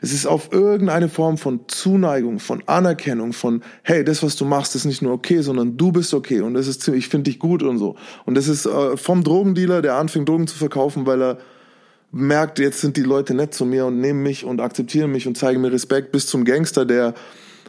Es 0.00 0.12
ist 0.12 0.26
auf 0.26 0.52
irgendeine 0.52 1.08
Form 1.08 1.38
von 1.38 1.60
Zuneigung, 1.68 2.38
von 2.38 2.62
Anerkennung, 2.66 3.32
von 3.32 3.62
hey, 3.82 4.04
das, 4.04 4.22
was 4.22 4.36
du 4.36 4.44
machst, 4.44 4.74
ist 4.74 4.84
nicht 4.84 5.02
nur 5.02 5.12
okay, 5.12 5.42
sondern 5.42 5.76
du 5.76 5.92
bist 5.92 6.14
okay 6.14 6.40
und 6.40 6.54
das 6.54 6.66
ist 6.66 6.82
ziemlich, 6.82 7.04
ich 7.04 7.10
finde 7.10 7.30
dich 7.30 7.38
gut 7.38 7.62
und 7.62 7.78
so. 7.78 7.96
Und 8.26 8.36
das 8.36 8.48
ist 8.48 8.66
äh, 8.66 8.96
vom 8.96 9.24
Drogendealer, 9.24 9.82
der 9.82 9.96
anfängt 9.96 10.28
Drogen 10.28 10.46
zu 10.46 10.56
verkaufen, 10.56 11.06
weil 11.06 11.22
er 11.22 11.38
merkt, 12.12 12.58
jetzt 12.58 12.80
sind 12.80 12.96
die 12.96 13.02
Leute 13.02 13.34
nett 13.34 13.54
zu 13.54 13.64
mir 13.64 13.86
und 13.86 14.00
nehmen 14.00 14.22
mich 14.22 14.44
und 14.44 14.60
akzeptieren 14.60 15.12
mich 15.12 15.26
und 15.26 15.36
zeigen 15.36 15.60
mir 15.60 15.72
Respekt, 15.72 16.12
bis 16.12 16.26
zum 16.26 16.44
Gangster, 16.44 16.84
der 16.84 17.14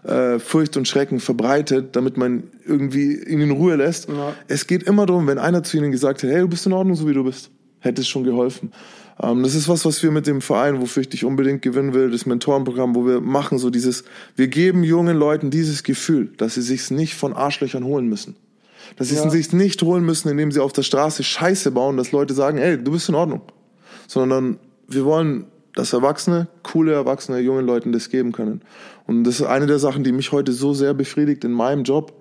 äh, 0.04 0.40
Furcht 0.40 0.78
und 0.78 0.88
Schrecken 0.88 1.20
verbreitet, 1.20 1.96
damit 1.96 2.18
man 2.18 2.44
irgendwie 2.66 3.14
ihn 3.24 3.42
in 3.42 3.52
Ruhe 3.52 3.76
lässt. 3.76 4.10
Ja. 4.10 4.34
Es 4.48 4.68
geht 4.68 4.84
immer 4.84 5.06
darum, 5.06 5.28
wenn 5.28 5.38
einer 5.38 5.64
zu 5.64 5.78
ihnen 5.78 5.92
gesagt 5.92 6.24
hat, 6.24 6.30
hey, 6.30 6.42
du 6.42 6.48
bist 6.48 6.66
in 6.66 6.74
Ordnung, 6.74 6.96
so 6.96 7.08
wie 7.08 7.14
du 7.14 7.24
bist, 7.24 7.52
hätte 7.80 8.02
es 8.02 8.08
schon 8.08 8.24
geholfen. 8.24 8.72
Ähm, 9.22 9.44
das 9.44 9.56
ist 9.56 9.70
was, 9.70 9.86
was 9.86 10.02
wir 10.04 10.12
mit 10.12 10.28
dem 10.28 10.42
Verein, 10.42 10.82
wofür 10.82 11.02
ich 11.02 11.10
dich 11.10 11.26
unbedingt 11.26 11.62
gewinnen 11.62 11.94
will, 11.94 12.12
das 12.12 12.26
Mentorenprogramm, 12.26 12.96
wo 12.96 13.06
wir 13.06 13.22
machen 13.22 13.58
so 13.58 13.70
dieses, 13.70 14.04
wir 14.36 14.48
geben 14.48 14.84
jungen 14.84 15.18
Leuten 15.18 15.52
dieses 15.52 15.84
Gefühl, 15.84 16.30
dass 16.38 16.56
sie 16.56 16.62
sich's 16.62 16.92
nicht 16.92 17.16
von 17.16 17.34
Arschlöchern 17.34 17.84
holen 17.84 18.08
müssen. 18.08 18.36
Dass 18.98 19.10
sie 19.10 19.16
ja. 19.16 19.26
es 19.26 19.32
sich 19.32 19.54
nicht 19.54 19.82
holen 19.84 20.04
müssen, 20.04 20.30
indem 20.30 20.52
sie 20.52 20.60
auf 20.60 20.74
der 20.74 20.84
Straße 20.84 21.24
Scheiße 21.24 21.72
bauen, 21.72 21.98
dass 21.98 22.12
Leute 22.12 22.34
sagen, 22.34 22.58
ey, 22.58 22.78
du 22.78 22.92
bist 22.92 23.08
in 23.10 23.16
Ordnung 23.16 23.42
sondern 24.12 24.60
wir 24.90 25.06
wollen, 25.06 25.46
dass 25.74 25.94
Erwachsene, 25.94 26.48
coole 26.64 26.92
Erwachsene, 26.92 27.40
jungen 27.40 27.66
Leuten 27.66 27.94
das 27.94 28.10
geben 28.10 28.34
können. 28.34 28.62
Und 29.08 29.24
das 29.24 29.40
ist 29.40 29.46
eine 29.46 29.68
der 29.68 29.80
Sachen, 29.80 30.04
die 30.04 30.12
mich 30.12 30.34
heute 30.34 30.52
so 30.52 30.74
sehr 30.74 30.94
befriedigt 30.94 31.46
in 31.46 31.54
meinem 31.54 31.84
Job, 31.84 32.12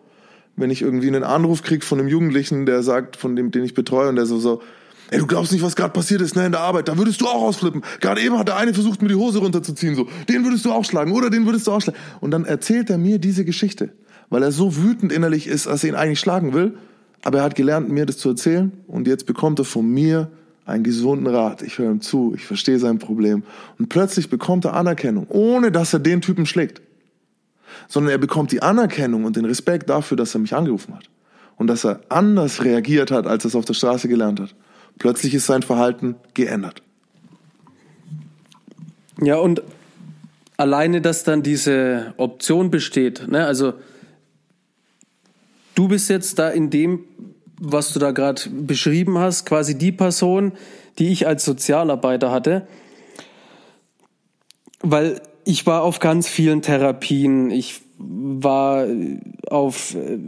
wenn 0.54 0.70
ich 0.70 0.82
irgendwie 0.82 1.08
einen 1.08 1.24
Anruf 1.24 1.62
kriege 1.64 1.84
von 1.84 1.98
einem 1.98 2.06
Jugendlichen, 2.06 2.64
der 2.64 2.84
sagt, 2.84 3.16
von 3.16 3.34
dem, 3.34 3.50
den 3.50 3.64
ich 3.64 3.74
betreue, 3.74 4.08
und 4.08 4.16
der 4.16 4.26
so, 4.26 4.38
so 4.38 4.62
Ey, 5.10 5.18
du 5.18 5.26
glaubst 5.26 5.50
nicht, 5.52 5.62
was 5.62 5.74
gerade 5.74 5.92
passiert 5.92 6.20
ist, 6.20 6.36
ne, 6.36 6.46
in 6.46 6.52
der 6.52 6.60
Arbeit. 6.60 6.86
Da 6.86 6.96
würdest 6.96 7.20
du 7.20 7.26
auch 7.26 7.42
ausflippen. 7.42 7.82
Gerade 8.00 8.20
eben 8.20 8.38
hat 8.38 8.46
der 8.46 8.56
eine 8.56 8.72
versucht, 8.72 9.02
mir 9.02 9.08
die 9.08 9.16
Hose 9.16 9.40
runterzuziehen, 9.40 9.96
so. 9.96 10.08
Den 10.28 10.44
würdest 10.44 10.64
du 10.64 10.72
auch 10.72 10.84
schlagen, 10.84 11.12
oder 11.12 11.30
den 11.30 11.46
würdest 11.46 11.66
du 11.66 11.72
auch 11.72 11.80
schlagen. 11.80 11.98
Und 12.20 12.30
dann 12.30 12.44
erzählt 12.44 12.90
er 12.90 12.98
mir 12.98 13.18
diese 13.18 13.44
Geschichte, 13.44 13.90
weil 14.28 14.44
er 14.44 14.52
so 14.52 14.76
wütend 14.76 15.12
innerlich 15.12 15.48
ist, 15.48 15.66
dass 15.66 15.82
er 15.82 15.90
ihn 15.90 15.96
eigentlich 15.96 16.20
schlagen 16.20 16.54
will. 16.54 16.76
Aber 17.22 17.38
er 17.38 17.44
hat 17.44 17.56
gelernt, 17.56 17.90
mir 17.90 18.06
das 18.06 18.18
zu 18.18 18.28
erzählen. 18.28 18.72
Und 18.86 19.08
jetzt 19.08 19.26
bekommt 19.26 19.58
er 19.58 19.64
von 19.64 19.86
mir 19.86 20.30
einen 20.64 20.84
gesunden 20.84 21.26
Rat. 21.26 21.62
Ich 21.62 21.78
höre 21.78 21.90
ihm 21.90 22.00
zu, 22.00 22.32
ich 22.36 22.46
verstehe 22.46 22.78
sein 22.78 23.00
Problem. 23.00 23.42
Und 23.78 23.88
plötzlich 23.88 24.30
bekommt 24.30 24.64
er 24.64 24.74
Anerkennung, 24.74 25.26
ohne 25.28 25.72
dass 25.72 25.92
er 25.92 25.98
den 25.98 26.20
Typen 26.20 26.46
schlägt. 26.46 26.80
Sondern 27.88 28.12
er 28.12 28.18
bekommt 28.18 28.52
die 28.52 28.62
Anerkennung 28.62 29.24
und 29.24 29.36
den 29.36 29.44
Respekt 29.44 29.90
dafür, 29.90 30.16
dass 30.16 30.34
er 30.34 30.40
mich 30.40 30.54
angerufen 30.54 30.94
hat. 30.94 31.10
Und 31.56 31.66
dass 31.66 31.84
er 31.84 32.00
anders 32.08 32.64
reagiert 32.64 33.10
hat, 33.10 33.26
als 33.26 33.44
er 33.44 33.48
es 33.48 33.56
auf 33.56 33.64
der 33.64 33.74
Straße 33.74 34.08
gelernt 34.08 34.38
hat. 34.38 34.54
Plötzlich 35.00 35.34
ist 35.34 35.46
sein 35.46 35.62
Verhalten 35.62 36.14
geändert. 36.34 36.82
Ja, 39.20 39.36
und 39.36 39.62
alleine, 40.56 41.00
dass 41.00 41.24
dann 41.24 41.42
diese 41.42 42.14
Option 42.16 42.70
besteht, 42.70 43.26
ne? 43.26 43.44
also 43.44 43.74
du 45.74 45.88
bist 45.88 46.08
jetzt 46.08 46.38
da 46.38 46.48
in 46.50 46.70
dem 46.70 47.04
was 47.60 47.92
du 47.92 47.98
da 47.98 48.10
gerade 48.10 48.48
beschrieben 48.50 49.18
hast, 49.18 49.44
quasi 49.44 49.76
die 49.76 49.92
Person, 49.92 50.52
die 50.98 51.12
ich 51.12 51.26
als 51.26 51.44
Sozialarbeiter 51.44 52.30
hatte. 52.32 52.66
Weil 54.80 55.20
ich 55.44 55.66
war 55.66 55.82
auf 55.82 55.98
ganz 55.98 56.26
vielen 56.26 56.62
Therapien, 56.62 57.50
ich 57.50 57.82
war 57.98 58.86
auf 59.48 59.94
äh, 59.94 60.18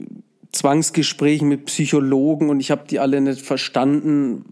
Zwangsgesprächen 0.53 1.49
mit 1.49 1.65
Psychologen 1.65 2.51
und 2.51 2.61
ich 2.61 2.71
habe 2.71 2.85
die 2.89 3.01
alle 3.01 3.19
nicht 3.23 3.41
verstanden, 3.41 4.45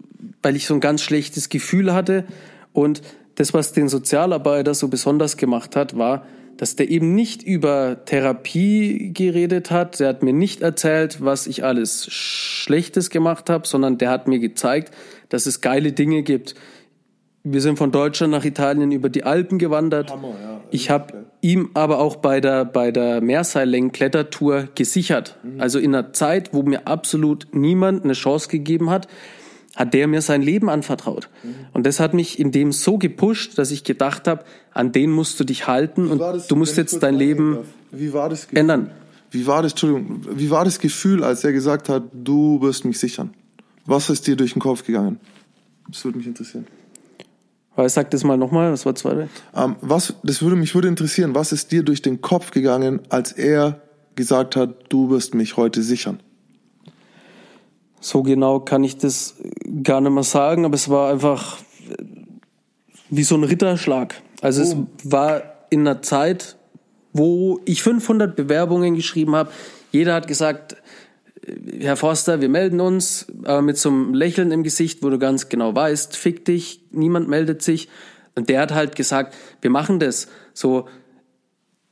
weil 0.43 0.57
ich 0.57 0.67
so 0.67 0.75
ein 0.75 0.81
ganz 0.81 1.03
schlechtes 1.03 1.49
Gefühl 1.49 1.93
hatte. 1.93 2.25
Und 2.73 3.03
das, 3.35 3.55
was 3.55 3.73
den 3.73 3.89
Sozialarbeiter 3.89 4.75
so 4.75 4.89
besonders 4.89 5.37
gemacht 5.37 5.77
hat, 5.77 5.97
war, 5.97 6.27
dass 6.57 6.77
der 6.77 6.91
eben 6.91 7.15
nicht 7.15 7.43
über 7.43 8.05
Therapie 8.05 9.13
geredet 9.15 9.71
hat. 9.71 9.99
Der 9.99 10.09
hat 10.09 10.23
mir 10.23 10.35
nicht 10.35 10.61
erzählt, 10.61 11.25
was 11.25 11.47
ich 11.47 11.65
alles 11.65 12.07
Schlechtes 12.13 13.09
gemacht 13.09 13.49
habe, 13.49 13.67
sondern 13.67 13.97
der 13.97 14.11
hat 14.11 14.29
mir 14.29 14.39
gezeigt, 14.39 14.93
dass 15.31 15.47
es 15.47 15.63
geile 15.63 15.93
Dinge 15.93 16.23
gibt. 16.23 16.55
Wir 17.43 17.63
sind 17.63 17.79
von 17.79 17.91
Deutschland 17.91 18.33
nach 18.33 18.45
Italien 18.45 18.93
über 18.93 19.09
die 19.09 19.25
Alpen 19.25 19.59
gewandert. 19.59 20.11
Hammer, 20.11 20.35
ja. 20.43 20.61
Ich 20.71 20.91
habe 20.91 21.25
ihm 21.41 21.71
aber 21.73 21.99
auch 21.99 22.17
bei 22.17 22.43
der, 22.43 22.67
bei 22.67 22.91
der 22.91 23.23
Meerseillängen-Klettertour 23.23 24.69
gesichert. 24.75 25.39
Mhm. 25.43 25.61
Also 25.63 25.79
in 25.79 25.95
einer 25.95 26.13
Zeit, 26.13 26.53
wo 26.53 26.63
mir 26.63 26.87
absolut 26.87 27.49
niemand 27.53 28.05
eine 28.05 28.13
Chance 28.13 28.51
gegeben 28.51 28.91
hat, 28.91 29.09
hat 29.77 29.95
der 29.95 30.07
mir 30.07 30.21
sein 30.21 30.43
Leben 30.43 30.69
anvertraut. 30.69 31.29
Mhm. 31.43 31.55
Und 31.73 31.87
das 31.87 32.01
hat 32.01 32.15
mich 32.15 32.39
in 32.39 32.53
dem 32.53 32.73
so 32.73 32.99
gepusht, 32.99 33.59
dass 33.59 33.71
ich 33.71 33.85
gedacht 33.85 34.27
habe, 34.27 34.45
an 34.73 34.93
den 34.93 35.11
musst 35.11 35.39
du 35.41 35.45
dich 35.45 35.67
halten 35.67 36.09
und 36.09 36.19
das, 36.19 36.49
du 36.49 36.57
musst 36.57 36.77
jetzt 36.77 37.03
dein 37.03 37.15
Leben 37.15 37.59
ändern. 38.53 38.91
Wie 39.31 39.47
war 39.47 39.63
das, 39.63 39.73
Entschuldigung, 39.73 40.23
wie 40.35 40.51
war 40.51 40.65
das 40.65 40.81
Gefühl, 40.81 41.23
als 41.23 41.45
er 41.45 41.53
gesagt 41.53 41.89
hat, 41.89 42.05
du 42.13 42.61
wirst 42.61 42.85
mich 42.85 42.99
sichern? 42.99 43.33
Was 43.87 44.11
ist 44.11 44.27
dir 44.27 44.37
durch 44.37 44.55
den 44.55 44.61
Kopf 44.61 44.85
gegangen? 44.85 45.21
Das 45.89 46.05
würde 46.05 46.19
mich 46.19 46.27
interessieren. 46.27 46.67
Was 47.77 47.95
sag 47.95 48.11
das 48.11 48.25
mal 48.25 48.37
nochmal, 48.37 48.73
was 48.73 48.85
war 48.85 48.93
das 48.93 49.03
zweite? 49.03 49.29
Ähm, 49.55 49.77
was, 49.81 50.15
das 50.23 50.43
würde 50.43 50.57
mich 50.57 50.75
würde 50.75 50.89
interessieren, 50.89 51.35
was 51.35 51.53
ist 51.53 51.71
dir 51.73 51.83
durch 51.83 52.03
den 52.03 52.21
Kopf 52.21 52.51
gegangen, 52.51 53.01
als 53.09 53.33
er 53.33 53.81
gesagt 54.17 54.57
hat, 54.57 54.93
du 54.93 55.11
wirst 55.11 55.35
mich 55.35 55.57
heute 55.57 55.83
sichern? 55.83 56.21
So 58.01 58.23
genau 58.23 58.61
kann 58.61 58.83
ich 58.83 58.97
das 58.97 59.37
gar 59.83 60.01
nicht 60.01 60.13
mehr 60.13 60.23
sagen, 60.23 60.65
aber 60.65 60.75
es 60.75 60.89
war 60.89 61.11
einfach 61.11 61.59
wie 63.11 63.25
so 63.25 63.35
ein 63.35 63.45
Ritterschlag. 63.45 64.15
Also 64.41 64.63
oh. 64.63 64.65
es 64.65 65.11
war 65.11 65.43
in 65.69 65.81
einer 65.81 66.03
Zeit, 66.03 66.57
wo 67.13 67.61
ich 67.65 67.83
500 67.83 68.35
Bewerbungen 68.37 68.95
geschrieben 68.95 69.35
habe. 69.35 69.51
Jeder 69.93 70.15
hat 70.15 70.27
gesagt, 70.29 70.77
Herr 71.81 71.97
Forster, 71.97 72.41
wir 72.41 72.49
melden 72.49 72.81
uns, 72.81 73.27
aber 73.45 73.63
mit 73.63 73.79
so 73.79 73.89
einem 73.89 74.15
Lächeln 74.15 74.53
im 74.53 74.63
Gesicht, 74.63 75.03
wo 75.03 75.11
du 75.11 75.19
ganz 75.19 75.49
genau 75.49 75.75
weißt, 75.75 76.17
fick 76.17 76.45
dich, 76.45 76.83
niemand 76.93 77.29
meldet 77.29 77.63
sich. 77.63 77.89
Und 78.35 78.49
der 78.49 78.61
hat 78.61 78.73
halt 78.73 78.95
gesagt, 78.95 79.35
wir 79.61 79.71
machen 79.71 79.99
das. 79.99 80.29
So, 80.55 80.87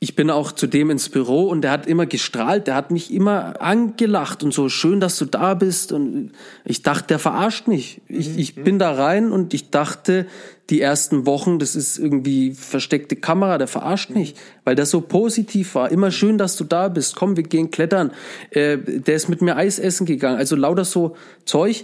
ich 0.01 0.15
bin 0.15 0.29
auch 0.29 0.53
zu 0.53 0.65
dem 0.65 0.89
ins 0.91 1.09
Büro 1.09 1.49
und 1.49 1.61
der 1.61 1.71
hat 1.71 1.85
immer 1.85 2.05
gestrahlt, 2.05 2.67
der 2.67 2.75
hat 2.75 2.89
mich 2.89 3.13
immer 3.13 3.61
angelacht 3.61 4.43
und 4.43 4.53
so 4.53 4.69
schön, 4.69 5.01
dass 5.01 5.17
du 5.17 5.25
da 5.25 5.55
bist 5.55 5.91
und 5.91 6.31
ich 6.63 6.83
dachte, 6.83 7.07
der 7.07 7.19
verarscht 7.19 7.67
mich. 7.67 8.01
Ich, 8.07 8.29
mhm. 8.29 8.39
ich 8.39 8.55
bin 8.55 8.79
da 8.79 8.93
rein 8.93 9.33
und 9.33 9.53
ich 9.53 9.71
dachte, 9.71 10.25
die 10.69 10.79
ersten 10.79 11.25
Wochen, 11.25 11.59
das 11.59 11.75
ist 11.75 11.97
irgendwie 11.97 12.53
versteckte 12.53 13.17
Kamera, 13.17 13.57
der 13.57 13.67
verarscht 13.67 14.11
mich, 14.11 14.35
weil 14.63 14.75
der 14.75 14.85
so 14.85 15.01
positiv 15.01 15.75
war. 15.75 15.91
Immer 15.91 16.11
schön, 16.11 16.37
dass 16.37 16.55
du 16.55 16.63
da 16.63 16.87
bist. 16.87 17.17
Komm, 17.17 17.35
wir 17.35 17.43
gehen 17.43 17.69
klettern. 17.69 18.11
Äh, 18.51 18.77
der 18.77 19.15
ist 19.15 19.27
mit 19.27 19.41
mir 19.41 19.57
Eis 19.57 19.79
essen 19.79 20.05
gegangen. 20.05 20.37
Also 20.37 20.55
lauter 20.55 20.85
so 20.85 21.17
Zeug. 21.43 21.83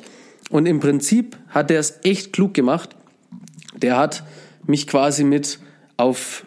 Und 0.51 0.67
im 0.67 0.79
Prinzip 0.79 1.35
hat 1.49 1.69
er 1.71 1.79
es 1.79 1.99
echt 2.03 2.31
klug 2.31 2.53
gemacht. 2.53 2.95
Der 3.75 3.97
hat 3.97 4.23
mich 4.67 4.87
quasi 4.87 5.23
mit 5.23 5.59
auf 5.97 6.44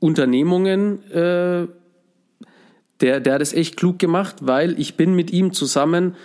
Unternehmungen, 0.00 1.02
äh, 1.10 1.66
der, 3.00 3.20
der 3.20 3.34
hat 3.34 3.42
es 3.42 3.52
echt 3.52 3.76
klug 3.76 3.98
gemacht, 3.98 4.36
weil 4.40 4.78
ich 4.78 4.96
bin 4.96 5.14
mit 5.14 5.30
ihm 5.30 5.52
zusammen 5.52 6.16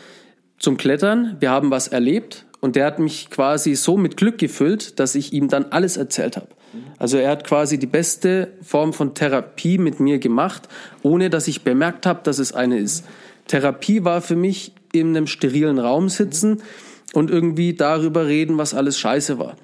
zum 0.57 0.77
Klettern. 0.77 1.37
Wir 1.39 1.51
haben 1.51 1.71
was 1.71 1.87
erlebt 1.87 2.45
und 2.61 2.75
der 2.75 2.85
hat 2.85 2.99
mich 2.99 3.29
quasi 3.29 3.75
so 3.75 3.97
mit 3.97 4.17
Glück 4.17 4.37
gefüllt, 4.37 4.99
dass 4.99 5.15
ich 5.15 5.33
ihm 5.33 5.49
dann 5.49 5.65
alles 5.65 5.97
erzählt 5.97 6.37
habe. 6.37 6.47
Also 6.97 7.17
er 7.17 7.29
hat 7.29 7.45
quasi 7.45 7.77
die 7.77 7.87
beste 7.87 8.53
Form 8.61 8.93
von 8.93 9.13
Therapie 9.13 9.77
mit 9.77 9.99
mir 9.99 10.17
gemacht, 10.19 10.67
ohne 11.03 11.29
dass 11.29 11.47
ich 11.47 11.63
bemerkt 11.63 12.05
habe, 12.05 12.21
dass 12.23 12.39
es 12.39 12.53
eine 12.53 12.79
ist. 12.79 13.05
Therapie 13.47 14.03
war 14.03 14.21
für 14.21 14.35
mich 14.35 14.73
in 14.91 15.09
einem 15.09 15.27
sterilen 15.27 15.79
Raum 15.79 16.09
sitzen 16.09 16.63
und 17.13 17.29
irgendwie 17.29 17.73
darüber 17.73 18.27
reden, 18.27 18.57
was 18.57 18.73
alles 18.73 18.97
scheiße 18.97 19.37
war. 19.37 19.55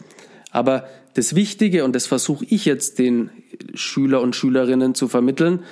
Aber 0.51 0.85
das 1.13 1.35
Wichtige, 1.35 1.83
und 1.83 1.95
das 1.95 2.07
versuche 2.07 2.45
ich 2.45 2.65
jetzt 2.65 2.99
den 2.99 3.29
Schüler 3.73 4.21
und 4.21 4.35
Schülerinnen 4.35 4.95
zu 4.95 5.07
vermitteln, 5.07 5.63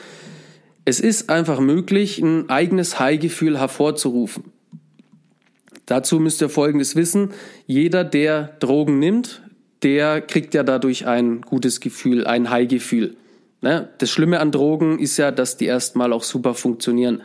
es 0.86 1.00
ist 1.00 1.30
einfach 1.30 1.60
möglich, 1.60 2.20
ein 2.20 2.50
eigenes 2.50 3.00
High-Gefühl 3.00 3.60
hervorzurufen. 3.60 4.46
Dazu 5.86 6.20
müsst 6.20 6.42
ihr 6.42 6.50
Folgendes 6.50 6.96
wissen. 6.96 7.32
Jeder, 7.66 8.04
der 8.04 8.56
Drogen 8.60 9.00
nimmt, 9.00 9.42
der 9.84 10.22
kriegt 10.22 10.54
ja 10.54 10.64
dadurch 10.64 11.06
ein 11.06 11.42
gutes 11.42 11.80
Gefühl, 11.80 12.26
ein 12.26 12.50
High-Gefühl. 12.50 13.16
Ne? 13.62 13.90
Das 13.98 14.10
Schlimme 14.10 14.40
an 14.40 14.52
Drogen 14.52 15.00
ist 15.00 15.18
ja, 15.18 15.32
dass 15.32 15.58
die 15.58 15.66
erstmal 15.66 16.14
auch 16.14 16.24
super 16.24 16.54
funktionieren. 16.54 17.22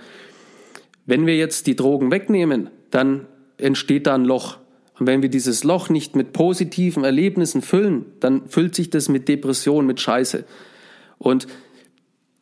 Wenn 1.06 1.26
wir 1.26 1.36
jetzt 1.36 1.66
die 1.66 1.76
Drogen 1.76 2.10
wegnehmen, 2.10 2.70
dann 2.90 3.26
entsteht 3.58 4.06
da 4.06 4.14
ein 4.14 4.24
Loch. 4.24 4.58
Und 4.98 5.06
wenn 5.06 5.22
wir 5.22 5.28
dieses 5.28 5.64
Loch 5.64 5.88
nicht 5.88 6.16
mit 6.16 6.32
positiven 6.32 7.04
Erlebnissen 7.04 7.62
füllen, 7.62 8.06
dann 8.20 8.48
füllt 8.48 8.74
sich 8.74 8.90
das 8.90 9.08
mit 9.08 9.28
Depression, 9.28 9.86
mit 9.86 10.00
Scheiße. 10.00 10.44
Und 11.18 11.46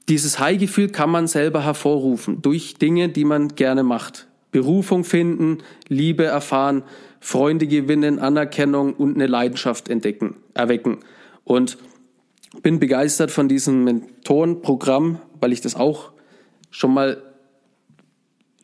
dieses 0.09 0.41
High-Gefühl 0.41 0.89
kann 0.89 1.11
man 1.11 1.27
selber 1.27 1.63
hervorrufen 1.65 2.43
durch 2.43 2.75
Dinge, 2.75 3.09
die 3.09 3.25
man 3.25 3.55
gerne 3.55 3.83
macht. 3.85 4.27
Berufung 4.51 5.05
finden, 5.05 5.59
Liebe 5.89 6.25
erfahren, 6.25 6.83
Freunde 7.21 7.67
gewinnen, 7.67 8.19
Anerkennung 8.19 8.95
und 8.95 9.15
eine 9.15 9.27
Leidenschaft 9.27 9.89
entdecken, 9.89 10.37
erwecken. 10.55 10.99
Und 11.45 11.79
bin 12.63 12.81
begeistert 12.81 13.31
von 13.31 13.49
diesem 13.49 13.85
Mentorenprogramm, 13.85 15.21
weil 15.41 15.53
ich 15.53 15.61
das 15.61 15.77
auch 15.77 16.11
schon 16.71 16.93
mal 16.93 17.23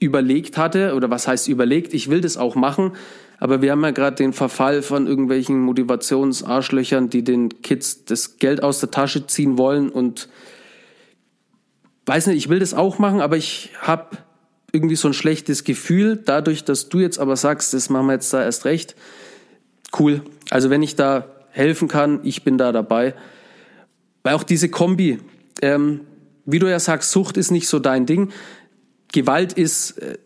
überlegt 0.01 0.59
hatte, 0.59 0.95
oder 0.95 1.11
was 1.11 1.29
heißt 1.29 1.49
überlegt, 1.49 1.95
ich 1.95 2.11
will 2.11 2.21
das 2.21 2.37
auch 2.37 2.55
machen, 2.55 2.93
aber 3.39 3.63
wir 3.63 3.73
haben 3.73 3.83
ja 3.85 3.91
gerade 3.91 4.17
den 4.17 4.33
Verfall 4.33 4.83
von 4.83 5.07
irgendwelchen 5.07 5.61
Motivationsarschlöchern, 5.61 7.11
die 7.11 7.23
den 7.23 7.63
Kids 7.63 8.05
das 8.05 8.39
Geld 8.39 8.63
aus 8.63 8.81
der 8.81 8.91
Tasche 8.91 9.27
ziehen 9.27 9.59
wollen 9.59 9.91
und 9.91 10.29
weiß 12.07 12.29
nicht, 12.29 12.37
ich 12.37 12.49
will 12.49 12.61
das 12.61 12.73
auch 12.73 12.99
machen, 12.99 13.21
aber 13.21 13.37
ich 13.37 13.71
habe 13.81 14.17
irgendwie 14.73 14.97
so 14.97 15.09
ein 15.09 15.15
schlechtes 15.15 15.65
Gefühl, 15.65 16.17
dadurch, 16.17 16.65
dass 16.65 16.89
du 16.89 16.99
jetzt 16.99 17.19
aber 17.19 17.37
sagst, 17.37 17.75
das 17.75 17.91
machen 17.91 18.07
wir 18.07 18.15
jetzt 18.15 18.33
da 18.33 18.43
erst 18.43 18.65
recht. 18.65 18.95
Cool. 19.99 20.23
Also 20.51 20.71
wenn 20.71 20.83
ich 20.83 20.97
da 20.97 21.27
helfen 21.51 21.89
kann, 21.89 22.21
ich 22.23 22.45
bin 22.45 22.59
da 22.59 22.73
dabei. 22.73 23.15
Weil 24.23 24.35
auch 24.35 24.43
diese 24.43 24.69
Kombi, 24.69 25.19
ähm, 25.63 26.03
wie 26.45 26.59
du 26.59 26.69
ja 26.69 26.79
sagst, 26.79 27.11
Sucht 27.11 27.37
ist 27.37 27.51
nicht 27.51 27.69
so 27.69 27.79
dein 27.79 28.07
Ding. 28.07 28.31
Gewalt 29.13 29.53
ist 29.53 29.99
äh, 29.99 30.19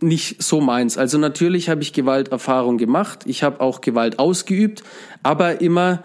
nicht 0.00 0.42
so 0.42 0.60
meins. 0.60 0.96
Also 0.96 1.18
natürlich 1.18 1.68
habe 1.68 1.82
ich 1.82 1.92
Gewalterfahrung 1.92 2.78
gemacht. 2.78 3.24
Ich 3.26 3.42
habe 3.42 3.60
auch 3.60 3.80
Gewalt 3.80 4.18
ausgeübt, 4.18 4.82
aber 5.22 5.60
immer 5.60 6.02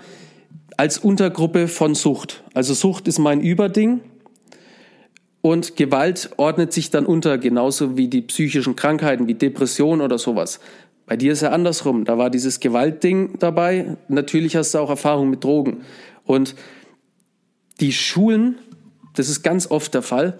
als 0.78 0.98
Untergruppe 0.98 1.68
von 1.68 1.94
Sucht. 1.94 2.44
Also 2.54 2.74
Sucht 2.74 3.08
ist 3.08 3.20
mein 3.20 3.42
Überding 3.42 4.02
und 5.42 5.76
Gewalt 5.76 6.32
ordnet 6.38 6.74
sich 6.74 6.90
dann 6.90 7.06
unter, 7.06 7.38
genauso 7.38 7.98
wie 7.98 8.08
die 8.08 8.22
psychischen 8.22 8.76
Krankheiten, 8.76 9.28
wie 9.28 9.36
Depression 9.36 10.02
oder 10.02 10.18
sowas. 10.18 10.60
Bei 11.06 11.18
dir 11.18 11.34
ist 11.34 11.42
ja 11.42 11.50
andersrum. 11.50 12.06
Da 12.06 12.18
war 12.18 12.30
dieses 12.30 12.60
Gewaltding 12.60 13.38
dabei. 13.40 13.98
Natürlich 14.08 14.56
hast 14.56 14.74
du 14.74 14.80
auch 14.80 14.90
Erfahrung 14.90 15.30
mit 15.30 15.44
Drogen. 15.44 15.82
Und 16.24 16.56
die 17.82 17.92
Schulen, 17.92 18.58
das 19.16 19.30
ist 19.30 19.44
ganz 19.44 19.70
oft 19.70 19.94
der 19.94 20.02
Fall. 20.02 20.40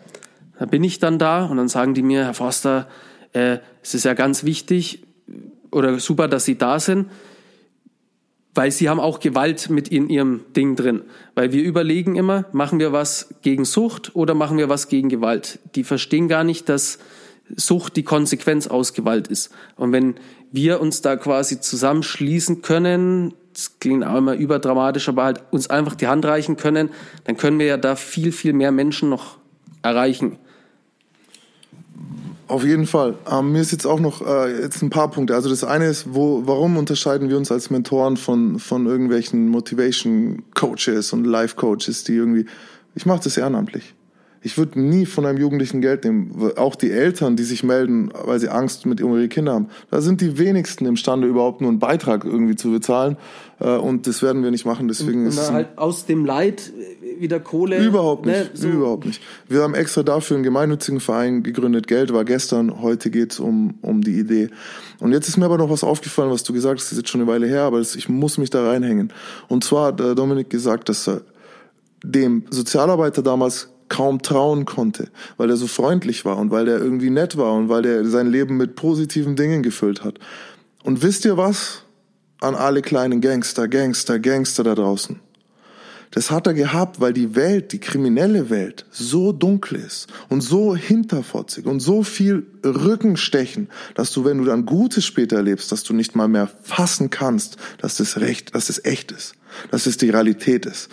Da 0.58 0.66
bin 0.66 0.84
ich 0.84 1.00
dann 1.00 1.20
da 1.20 1.46
und 1.46 1.58
dann 1.58 1.68
sagen 1.68 1.94
die 1.94 2.02
mir, 2.02 2.24
Herr 2.24 2.34
Forster, 2.34 2.88
äh, 3.34 3.58
es 3.82 3.94
ist 3.94 4.06
ja 4.06 4.14
ganz 4.14 4.44
wichtig 4.44 5.04
oder 5.72 6.00
super, 6.00 6.28
dass 6.28 6.46
Sie 6.46 6.58
da 6.58 6.80
sind 6.80 7.08
weil 8.56 8.72
sie 8.72 8.90
haben 8.90 9.00
auch 9.00 9.20
Gewalt 9.20 9.70
mit 9.70 9.88
in 9.88 10.10
ihrem 10.10 10.42
Ding 10.56 10.76
drin. 10.76 11.02
Weil 11.36 11.52
wir 11.52 11.64
überlegen 11.64 12.16
immer, 12.16 12.46
machen 12.52 12.80
wir 12.80 12.92
was 12.92 13.34
gegen 13.42 13.66
Sucht 13.66 14.16
oder 14.16 14.36
machen 14.36 14.58
wir 14.58 14.70
was 14.70 14.88
gegen 14.88 15.10
Gewalt. 15.10 15.60
Die 15.76 15.84
verstehen 15.84 16.28
gar 16.28 16.44
nicht, 16.44 16.70
dass 16.70 17.00
Sucht 17.56 17.96
die 17.96 18.04
Konsequenz 18.04 18.68
aus 18.68 18.94
Gewalt 18.94 19.28
ist. 19.28 19.52
Und 19.76 19.92
wenn 19.92 20.16
wir 20.52 20.82
uns 20.82 21.02
da 21.02 21.16
quasi 21.16 21.60
zusammenschließen 21.60 22.62
können, 22.62 23.34
das 23.54 23.80
klingt 23.80 24.06
auch 24.06 24.18
immer 24.18 24.36
überdramatisch, 24.36 25.10
aber 25.10 25.24
halt 25.24 25.44
uns 25.52 25.70
einfach 25.70 25.96
die 25.96 26.08
Hand 26.08 26.26
reichen 26.26 26.58
können, 26.58 26.90
dann 27.26 27.38
können 27.38 27.60
wir 27.60 27.66
ja 27.66 27.78
da 27.78 27.96
viel, 27.96 28.32
viel 28.32 28.54
mehr 28.54 28.72
Menschen 28.72 29.10
noch 29.10 29.38
erreichen. 29.82 30.38
Auf 32.54 32.64
jeden 32.64 32.86
Fall. 32.86 33.16
Ähm, 33.28 33.52
mir 33.52 33.62
ist 33.62 33.72
jetzt 33.72 33.88
auch 33.88 34.00
noch 34.00 34.22
äh, 34.22 34.62
jetzt 34.62 34.84
ein 34.84 34.92
paar 34.92 35.10
Punkte. 35.10 35.34
Also 35.34 35.50
das 35.50 35.64
eine 35.64 35.88
ist, 35.88 36.14
wo, 36.14 36.44
warum 36.46 36.78
unterscheiden 36.78 37.28
wir 37.28 37.36
uns 37.36 37.52
als 37.52 37.72
Mentoren 37.72 38.16
von 38.16 38.60
von 38.60 38.86
irgendwelchen 38.86 39.48
Motivation 39.48 40.44
Coaches 40.54 41.14
und 41.14 41.26
Life 41.26 41.56
Coaches, 41.56 42.04
die 42.04 42.14
irgendwie, 42.14 42.46
ich 42.94 43.08
mache 43.08 43.24
das 43.24 43.38
ehrenamtlich. 43.38 43.96
Ich 44.46 44.58
würde 44.58 44.80
nie 44.80 45.06
von 45.06 45.26
einem 45.26 45.38
Jugendlichen 45.38 45.80
Geld 45.80 46.04
nehmen. 46.04 46.52
Auch 46.58 46.76
die 46.76 46.92
Eltern, 46.92 47.38
die 47.38 47.44
sich 47.44 47.64
melden, 47.64 48.12
weil 48.26 48.40
sie 48.40 48.50
Angst 48.50 48.86
mit 48.86 49.02
um 49.02 49.16
ihre 49.16 49.30
Kinder 49.30 49.54
haben. 49.54 49.70
Da 49.90 50.02
sind 50.02 50.20
die 50.20 50.38
wenigsten 50.38 50.86
imstande, 50.86 51.28
überhaupt 51.28 51.62
nur 51.62 51.70
einen 51.70 51.80
Beitrag 51.80 52.26
irgendwie 52.26 52.58
zu 52.58 52.70
bezahlen. 52.70 53.16
Äh, 53.60 53.78
und 53.78 54.06
das 54.06 54.22
werden 54.22 54.44
wir 54.44 54.52
nicht 54.52 54.66
machen. 54.66 54.90
Deswegen 54.90 55.22
und, 55.22 55.30
ist 55.30 55.48
und 55.48 55.54
halt 55.54 55.78
aus 55.78 56.06
dem 56.06 56.26
Leid 56.26 56.74
wieder 57.20 57.40
Kohle. 57.40 57.84
Überhaupt 57.84 58.26
nicht. 58.26 58.38
Ne, 58.38 58.50
so. 58.54 58.68
Überhaupt 58.68 59.06
nicht. 59.06 59.22
Wir 59.48 59.62
haben 59.62 59.76
extra 59.76 60.04
dafür 60.04 60.36
einen 60.36 60.44
gemeinnützigen 60.44 61.00
Verein 61.00 61.42
gegründet. 61.44 61.88
Geld 61.88 62.14
war 62.14 62.26
gestern. 62.26 62.82
Heute 62.82 63.12
geht's 63.12 63.40
um, 63.40 63.76
um 63.82 64.02
die 64.02 64.20
Idee. 64.20 64.50
Und 65.00 65.14
jetzt 65.14 65.30
ist 65.30 65.38
mir 65.38 65.46
aber 65.46 65.58
noch 65.58 65.70
was 65.70 65.86
aufgefallen, 65.86 66.32
was 66.32 66.44
du 66.44 66.52
gesagt 66.52 66.80
hast. 66.80 66.88
Das 66.88 66.92
ist 66.94 66.98
jetzt 66.98 67.10
schon 67.10 67.22
eine 67.22 67.30
Weile 67.30 67.48
her, 67.48 67.62
aber 67.62 67.80
das, 67.80 67.96
ich 67.96 68.10
muss 68.10 68.38
mich 68.38 68.50
da 68.50 68.68
reinhängen. 68.68 69.14
Und 69.48 69.64
zwar 69.64 69.88
hat 69.88 70.02
äh, 70.02 70.16
Dominik 70.16 70.50
gesagt, 70.50 70.90
dass 70.90 71.08
er 71.08 71.22
dem 72.04 72.44
Sozialarbeiter 72.50 73.22
damals 73.22 73.70
kaum 73.94 74.24
trauen 74.24 74.66
konnte, 74.66 75.10
weil 75.38 75.52
er 75.52 75.56
so 75.56 75.68
freundlich 75.68 76.26
war 76.26 76.38
und 76.38 76.50
weil 76.50 76.68
er 76.68 76.80
irgendwie 76.80 77.12
nett 77.12 77.38
war 77.38 77.54
und 77.54 77.70
weil 77.70 77.86
er 77.86 78.04
sein 78.06 78.26
Leben 78.26 78.58
mit 78.58 78.76
positiven 78.76 79.36
Dingen 79.36 79.62
gefüllt 79.62 80.04
hat. 80.04 80.18
Und 80.84 81.04
wisst 81.04 81.26
ihr 81.26 81.38
was? 81.38 81.84
An 82.42 82.56
alle 82.56 82.82
kleinen 82.82 83.22
Gangster, 83.22 83.68
Gangster, 83.68 84.18
Gangster 84.18 84.64
da 84.64 84.74
draußen. 84.74 85.20
Das 86.10 86.32
hat 86.32 86.48
er 86.48 86.56
gehabt, 86.56 87.02
weil 87.02 87.14
die 87.14 87.36
Welt, 87.36 87.72
die 87.72 87.80
kriminelle 87.80 88.50
Welt, 88.50 88.86
so 88.90 89.32
dunkel 89.32 89.78
ist 89.78 90.08
und 90.28 90.42
so 90.42 90.76
hinterfotzig 90.76 91.68
und 91.68 91.80
so 91.80 92.02
viel 92.02 92.48
Rückenstechen, 92.66 93.70
dass 93.94 94.12
du, 94.12 94.26
wenn 94.26 94.40
du 94.40 94.46
dann 94.46 94.66
Gutes 94.66 95.06
später 95.06 95.36
erlebst, 95.38 95.72
dass 95.72 95.84
du 95.84 95.94
nicht 95.94 96.16
mal 96.16 96.28
mehr 96.28 96.50
fassen 96.64 97.12
kannst, 97.12 97.58
dass 97.78 97.98
das 97.98 98.20
recht, 98.20 98.56
dass 98.56 98.68
das 98.68 98.84
echt 98.86 99.12
ist, 99.12 99.36
dass 99.70 99.86
es 99.86 99.98
die 99.98 100.10
Realität 100.10 100.66
ist 100.66 100.90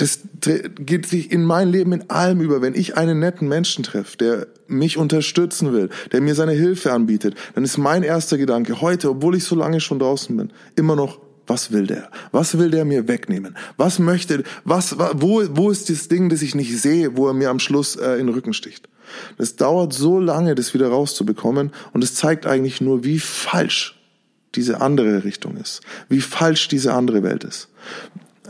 das 0.00 0.20
geht 0.40 1.04
sich 1.04 1.30
in 1.30 1.44
mein 1.44 1.68
Leben 1.68 1.92
in 1.92 2.08
allem 2.08 2.40
über. 2.40 2.62
Wenn 2.62 2.74
ich 2.74 2.96
einen 2.96 3.18
netten 3.18 3.48
Menschen 3.48 3.84
treffe, 3.84 4.16
der 4.16 4.46
mich 4.66 4.96
unterstützen 4.96 5.74
will, 5.74 5.90
der 6.10 6.22
mir 6.22 6.34
seine 6.34 6.52
Hilfe 6.52 6.92
anbietet, 6.92 7.34
dann 7.54 7.64
ist 7.64 7.76
mein 7.76 8.02
erster 8.02 8.38
Gedanke 8.38 8.80
heute, 8.80 9.10
obwohl 9.10 9.36
ich 9.36 9.44
so 9.44 9.54
lange 9.54 9.78
schon 9.80 9.98
draußen 9.98 10.34
bin, 10.34 10.52
immer 10.74 10.96
noch, 10.96 11.18
was 11.46 11.70
will 11.70 11.86
der? 11.86 12.10
Was 12.32 12.56
will 12.56 12.70
der 12.70 12.86
mir 12.86 13.08
wegnehmen? 13.08 13.58
Was 13.76 13.98
möchte, 13.98 14.42
was, 14.64 14.96
wo, 14.98 15.42
wo 15.50 15.70
ist 15.70 15.90
das 15.90 16.08
Ding, 16.08 16.30
das 16.30 16.40
ich 16.40 16.54
nicht 16.54 16.80
sehe, 16.80 17.16
wo 17.16 17.26
er 17.28 17.34
mir 17.34 17.50
am 17.50 17.58
Schluss 17.58 17.96
äh, 17.96 18.12
in 18.12 18.26
den 18.26 18.34
Rücken 18.34 18.54
sticht? 18.54 18.88
Das 19.36 19.56
dauert 19.56 19.92
so 19.92 20.18
lange, 20.18 20.54
das 20.54 20.72
wieder 20.72 20.88
rauszubekommen 20.88 21.72
und 21.92 22.04
es 22.04 22.14
zeigt 22.14 22.46
eigentlich 22.46 22.80
nur, 22.80 23.04
wie 23.04 23.18
falsch 23.18 24.00
diese 24.54 24.80
andere 24.80 25.24
Richtung 25.24 25.58
ist, 25.58 25.82
wie 26.08 26.22
falsch 26.22 26.68
diese 26.68 26.94
andere 26.94 27.22
Welt 27.22 27.44
ist 27.44 27.68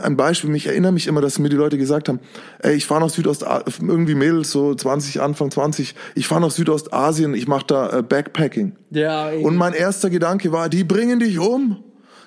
ein 0.01 0.17
Beispiel, 0.17 0.53
ich 0.55 0.67
erinnere 0.67 0.91
mich 0.91 1.07
immer, 1.07 1.21
dass 1.21 1.39
mir 1.39 1.49
die 1.49 1.55
Leute 1.55 1.77
gesagt 1.77 2.09
haben, 2.09 2.19
ey, 2.59 2.75
ich 2.75 2.85
fahre 2.85 3.01
nach 3.01 3.09
Südostasien, 3.09 3.89
irgendwie 3.89 4.15
Mädels, 4.15 4.51
so 4.51 4.75
20, 4.75 5.21
Anfang 5.21 5.51
20, 5.51 5.95
ich 6.15 6.27
fahre 6.27 6.41
nach 6.41 6.51
Südostasien, 6.51 7.33
ich 7.33 7.47
mache 7.47 7.65
da 7.67 7.99
äh, 7.99 8.03
Backpacking. 8.03 8.73
Ja, 8.91 9.29
ey. 9.29 9.43
Und 9.43 9.55
mein 9.55 9.73
erster 9.73 10.09
Gedanke 10.09 10.51
war, 10.51 10.69
die 10.69 10.83
bringen 10.83 11.19
dich 11.19 11.39
um. 11.39 11.83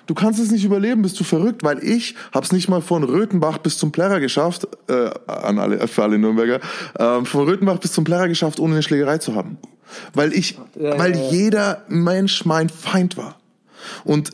Du 0.07 0.13
kannst 0.13 0.39
es 0.39 0.51
nicht 0.51 0.63
überleben, 0.63 1.01
bist 1.01 1.19
du 1.19 1.23
verrückt, 1.23 1.63
weil 1.63 1.83
ich 1.83 2.15
hab's 2.31 2.51
nicht 2.51 2.69
mal 2.69 2.81
von 2.81 3.03
Röthenbach 3.03 3.57
bis 3.57 3.77
zum 3.77 3.91
Plärrer 3.91 4.19
geschafft, 4.19 4.67
äh, 4.87 5.09
an 5.25 5.57
alle, 5.57 5.87
für 5.87 6.03
alle 6.03 6.19
Nürnberger, 6.19 6.59
äh, 6.93 7.25
von 7.25 7.45
Röthenbach 7.45 7.79
bis 7.79 7.91
zum 7.91 8.03
Plärrer 8.03 8.27
geschafft, 8.27 8.59
ohne 8.59 8.73
eine 8.73 8.83
Schlägerei 8.83 9.17
zu 9.17 9.35
haben. 9.35 9.57
Weil 10.13 10.33
ich, 10.33 10.59
ja, 10.75 10.97
weil 10.99 11.15
ja, 11.15 11.29
jeder 11.31 11.83
Mensch 11.87 12.45
mein 12.45 12.69
Feind 12.69 13.17
war. 13.17 13.39
Und 14.03 14.31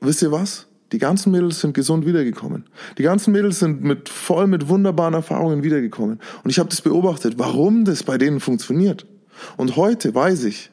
wisst 0.00 0.22
ihr 0.22 0.30
was? 0.30 0.66
Die 0.94 1.00
ganzen 1.00 1.32
Mädels 1.32 1.60
sind 1.60 1.74
gesund 1.74 2.06
wiedergekommen. 2.06 2.66
Die 2.98 3.02
ganzen 3.02 3.32
Mädels 3.32 3.58
sind 3.58 3.82
mit 3.82 4.08
voll 4.08 4.46
mit 4.46 4.68
wunderbaren 4.68 5.14
Erfahrungen 5.14 5.64
wiedergekommen. 5.64 6.20
Und 6.44 6.50
ich 6.50 6.60
habe 6.60 6.68
das 6.68 6.82
beobachtet, 6.82 7.34
warum 7.36 7.84
das 7.84 8.04
bei 8.04 8.16
denen 8.16 8.38
funktioniert. 8.38 9.04
Und 9.56 9.74
heute 9.74 10.14
weiß 10.14 10.44
ich, 10.44 10.70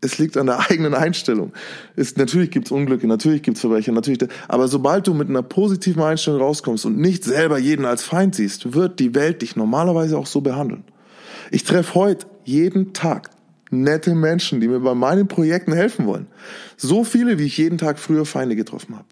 es 0.00 0.18
liegt 0.18 0.36
an 0.36 0.46
der 0.46 0.58
eigenen 0.68 0.94
Einstellung. 0.94 1.52
Es, 1.94 2.16
natürlich 2.16 2.50
gibt's 2.50 2.72
Unglücke, 2.72 3.06
natürlich 3.06 3.44
gibt's 3.44 3.60
Verbrecher, 3.60 3.92
natürlich. 3.92 4.28
Aber 4.48 4.66
sobald 4.66 5.06
du 5.06 5.14
mit 5.14 5.28
einer 5.28 5.42
positiven 5.42 6.02
Einstellung 6.02 6.40
rauskommst 6.40 6.84
und 6.84 6.98
nicht 6.98 7.22
selber 7.22 7.56
jeden 7.56 7.84
als 7.84 8.02
Feind 8.02 8.34
siehst, 8.34 8.74
wird 8.74 8.98
die 8.98 9.14
Welt 9.14 9.42
dich 9.42 9.54
normalerweise 9.54 10.18
auch 10.18 10.26
so 10.26 10.40
behandeln. 10.40 10.82
Ich 11.52 11.62
treffe 11.62 11.94
heute 11.94 12.26
jeden 12.42 12.94
Tag 12.94 13.30
nette 13.70 14.16
Menschen, 14.16 14.60
die 14.60 14.66
mir 14.66 14.80
bei 14.80 14.94
meinen 14.96 15.28
Projekten 15.28 15.72
helfen 15.72 16.06
wollen. 16.06 16.26
So 16.76 17.04
viele, 17.04 17.38
wie 17.38 17.44
ich 17.44 17.58
jeden 17.58 17.78
Tag 17.78 18.00
früher 18.00 18.26
Feinde 18.26 18.56
getroffen 18.56 18.96
habe. 18.96 19.06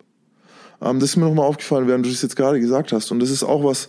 Ähm, 0.84 1.00
das 1.00 1.10
ist 1.10 1.16
mir 1.16 1.24
nochmal 1.24 1.46
aufgefallen, 1.46 1.88
während 1.88 2.04
du 2.04 2.10
das 2.10 2.22
jetzt 2.22 2.36
gerade 2.36 2.60
gesagt 2.60 2.92
hast. 2.92 3.10
Und 3.10 3.20
das 3.20 3.30
ist 3.30 3.42
auch 3.42 3.64
was, 3.64 3.88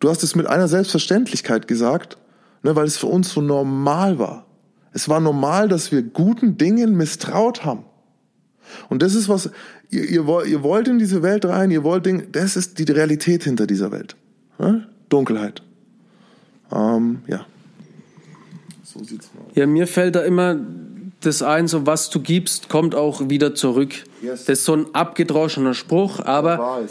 du 0.00 0.08
hast 0.08 0.22
es 0.24 0.34
mit 0.34 0.46
einer 0.46 0.66
Selbstverständlichkeit 0.66 1.68
gesagt, 1.68 2.16
ne, 2.62 2.74
weil 2.74 2.86
es 2.86 2.96
für 2.96 3.06
uns 3.06 3.30
so 3.30 3.42
normal 3.42 4.18
war. 4.18 4.46
Es 4.92 5.08
war 5.08 5.20
normal, 5.20 5.68
dass 5.68 5.92
wir 5.92 6.02
guten 6.02 6.56
Dingen 6.56 6.96
misstraut 6.96 7.64
haben. 7.64 7.84
Und 8.88 9.02
das 9.02 9.14
ist 9.14 9.28
was, 9.28 9.50
ihr, 9.90 10.04
ihr, 10.04 10.44
ihr 10.46 10.62
wollt 10.62 10.88
in 10.88 10.98
diese 10.98 11.22
Welt 11.22 11.44
rein, 11.44 11.70
ihr 11.70 11.84
wollt 11.84 12.06
Dinge, 12.06 12.24
das 12.32 12.56
ist 12.56 12.78
die 12.78 12.90
Realität 12.90 13.44
hinter 13.44 13.66
dieser 13.66 13.92
Welt. 13.92 14.16
Ne? 14.58 14.88
Dunkelheit. 15.10 15.62
Ähm, 16.72 17.20
ja. 17.26 17.46
So 18.82 19.04
sieht's 19.04 19.30
aus. 19.38 19.54
Ja, 19.54 19.66
mir 19.66 19.86
fällt 19.86 20.16
da 20.16 20.22
immer 20.22 20.58
das 21.20 21.42
ein, 21.42 21.68
so 21.68 21.86
was 21.86 22.10
du 22.10 22.20
gibst, 22.20 22.68
kommt 22.68 22.94
auch 22.94 23.28
wieder 23.28 23.54
zurück. 23.54 24.04
Yes. 24.26 24.44
Das 24.44 24.58
ist 24.60 24.64
so 24.64 24.74
ein 24.74 24.86
abgedroschener 24.94 25.74
Spruch, 25.74 26.20
aber 26.20 26.82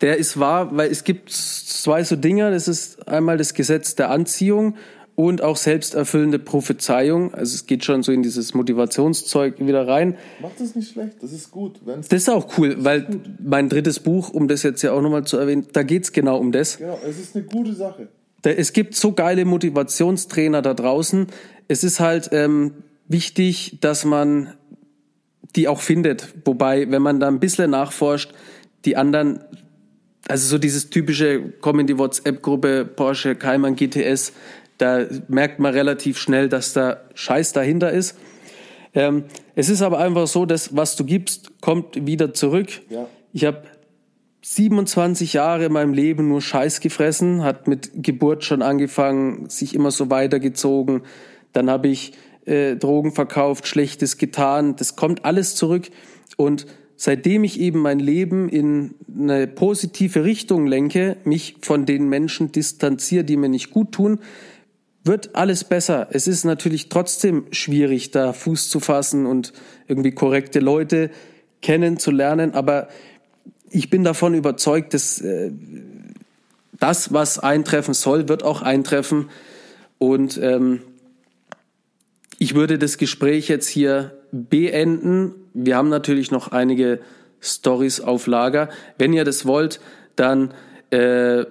der 0.00 0.16
ist 0.18 0.38
wahr, 0.38 0.76
weil 0.76 0.90
es 0.90 1.04
gibt 1.04 1.30
zwei 1.30 2.04
so 2.04 2.16
Dinger. 2.16 2.50
Das 2.50 2.68
ist 2.68 3.06
einmal 3.08 3.36
das 3.36 3.54
Gesetz 3.54 3.94
der 3.96 4.10
Anziehung 4.10 4.76
und 5.14 5.42
auch 5.42 5.56
selbsterfüllende 5.58 6.38
Prophezeiung. 6.38 7.34
Also 7.34 7.54
es 7.54 7.66
geht 7.66 7.84
schon 7.84 8.02
so 8.02 8.10
in 8.12 8.22
dieses 8.22 8.54
Motivationszeug 8.54 9.60
wieder 9.60 9.86
rein. 9.86 10.16
Macht 10.40 10.58
das 10.60 10.74
nicht 10.74 10.92
schlecht, 10.92 11.22
das 11.22 11.32
ist 11.32 11.50
gut. 11.50 11.80
Wenn's 11.84 12.08
Das 12.08 12.22
ist 12.22 12.30
auch 12.30 12.56
cool, 12.56 12.76
weil 12.78 13.06
mein 13.44 13.68
drittes 13.68 14.00
Buch, 14.00 14.30
um 14.30 14.48
das 14.48 14.62
jetzt 14.62 14.80
ja 14.82 14.92
auch 14.92 15.02
nochmal 15.02 15.24
zu 15.24 15.36
erwähnen, 15.36 15.66
da 15.74 15.82
geht's 15.82 16.12
genau 16.12 16.38
um 16.38 16.52
das. 16.52 16.78
genau, 16.78 16.98
es 17.06 17.18
ist 17.18 17.36
eine 17.36 17.44
gute 17.44 17.74
Sache. 17.74 18.08
Da- 18.42 18.50
Es 18.50 18.72
gibt 18.72 18.94
so 18.94 19.12
geile 19.12 19.44
Motivationstrainer 19.44 20.62
da 20.62 20.72
draußen. 20.72 21.26
Es 21.68 21.84
ist 21.84 22.00
halt 22.00 22.30
ähm, 22.32 22.72
wichtig, 23.06 23.78
dass 23.82 24.06
man 24.06 24.54
die 25.56 25.68
auch 25.68 25.80
findet. 25.80 26.34
Wobei, 26.44 26.90
wenn 26.90 27.02
man 27.02 27.20
da 27.20 27.28
ein 27.28 27.40
bisschen 27.40 27.70
nachforscht, 27.70 28.32
die 28.84 28.96
anderen, 28.96 29.40
also 30.28 30.46
so 30.46 30.58
dieses 30.58 30.90
typische, 30.90 31.52
komm 31.60 31.80
in 31.80 31.86
die 31.86 31.98
WhatsApp-Gruppe 31.98 32.84
Porsche 32.84 33.34
Cayman 33.34 33.76
GTS, 33.76 34.32
da 34.78 35.06
merkt 35.28 35.58
man 35.58 35.74
relativ 35.74 36.18
schnell, 36.18 36.48
dass 36.48 36.72
da 36.72 37.00
Scheiß 37.14 37.52
dahinter 37.52 37.90
ist. 37.90 38.16
Ähm, 38.94 39.24
es 39.54 39.68
ist 39.68 39.82
aber 39.82 39.98
einfach 39.98 40.26
so, 40.26 40.46
dass 40.46 40.74
was 40.74 40.96
du 40.96 41.04
gibst, 41.04 41.60
kommt 41.60 42.06
wieder 42.06 42.32
zurück. 42.32 42.68
Ja. 42.88 43.06
Ich 43.32 43.44
habe 43.44 43.62
27 44.42 45.34
Jahre 45.34 45.66
in 45.66 45.72
meinem 45.72 45.92
Leben 45.92 46.28
nur 46.28 46.40
Scheiß 46.40 46.80
gefressen, 46.80 47.44
hat 47.44 47.68
mit 47.68 47.90
Geburt 48.02 48.44
schon 48.44 48.62
angefangen, 48.62 49.48
sich 49.50 49.74
immer 49.74 49.90
so 49.90 50.10
weitergezogen. 50.10 51.02
Dann 51.52 51.68
habe 51.68 51.88
ich 51.88 52.12
äh, 52.50 52.76
Drogen 52.76 53.12
verkauft, 53.12 53.66
Schlechtes 53.66 54.18
getan. 54.18 54.76
Das 54.76 54.96
kommt 54.96 55.24
alles 55.24 55.54
zurück. 55.54 55.90
Und 56.36 56.66
seitdem 56.96 57.44
ich 57.44 57.60
eben 57.60 57.78
mein 57.80 58.00
Leben 58.00 58.48
in 58.48 58.94
eine 59.18 59.46
positive 59.46 60.24
Richtung 60.24 60.66
lenke, 60.66 61.16
mich 61.24 61.56
von 61.62 61.86
den 61.86 62.08
Menschen 62.08 62.52
distanziere, 62.52 63.24
die 63.24 63.36
mir 63.36 63.48
nicht 63.48 63.70
gut 63.70 63.92
tun, 63.92 64.18
wird 65.04 65.34
alles 65.34 65.64
besser. 65.64 66.08
Es 66.10 66.26
ist 66.26 66.44
natürlich 66.44 66.88
trotzdem 66.88 67.46
schwierig, 67.52 68.10
da 68.10 68.32
Fuß 68.32 68.68
zu 68.68 68.80
fassen 68.80 69.24
und 69.24 69.52
irgendwie 69.88 70.12
korrekte 70.12 70.60
Leute 70.60 71.10
kennenzulernen, 71.62 72.52
aber 72.52 72.88
ich 73.70 73.88
bin 73.88 74.04
davon 74.04 74.34
überzeugt, 74.34 74.94
dass 74.94 75.20
äh, 75.20 75.52
das, 76.78 77.12
was 77.12 77.38
eintreffen 77.38 77.94
soll, 77.94 78.28
wird 78.28 78.42
auch 78.42 78.62
eintreffen. 78.62 79.30
Und 79.98 80.38
ähm, 80.42 80.80
ich 82.40 82.54
würde 82.54 82.78
das 82.78 82.96
Gespräch 82.96 83.48
jetzt 83.48 83.68
hier 83.68 84.18
beenden. 84.32 85.34
Wir 85.52 85.76
haben 85.76 85.90
natürlich 85.90 86.30
noch 86.30 86.52
einige 86.52 87.00
Stories 87.38 88.00
auf 88.00 88.26
Lager. 88.26 88.70
Wenn 88.96 89.12
ihr 89.12 89.24
das 89.24 89.44
wollt, 89.44 89.78
dann 90.16 90.54
äh, 90.90 91.44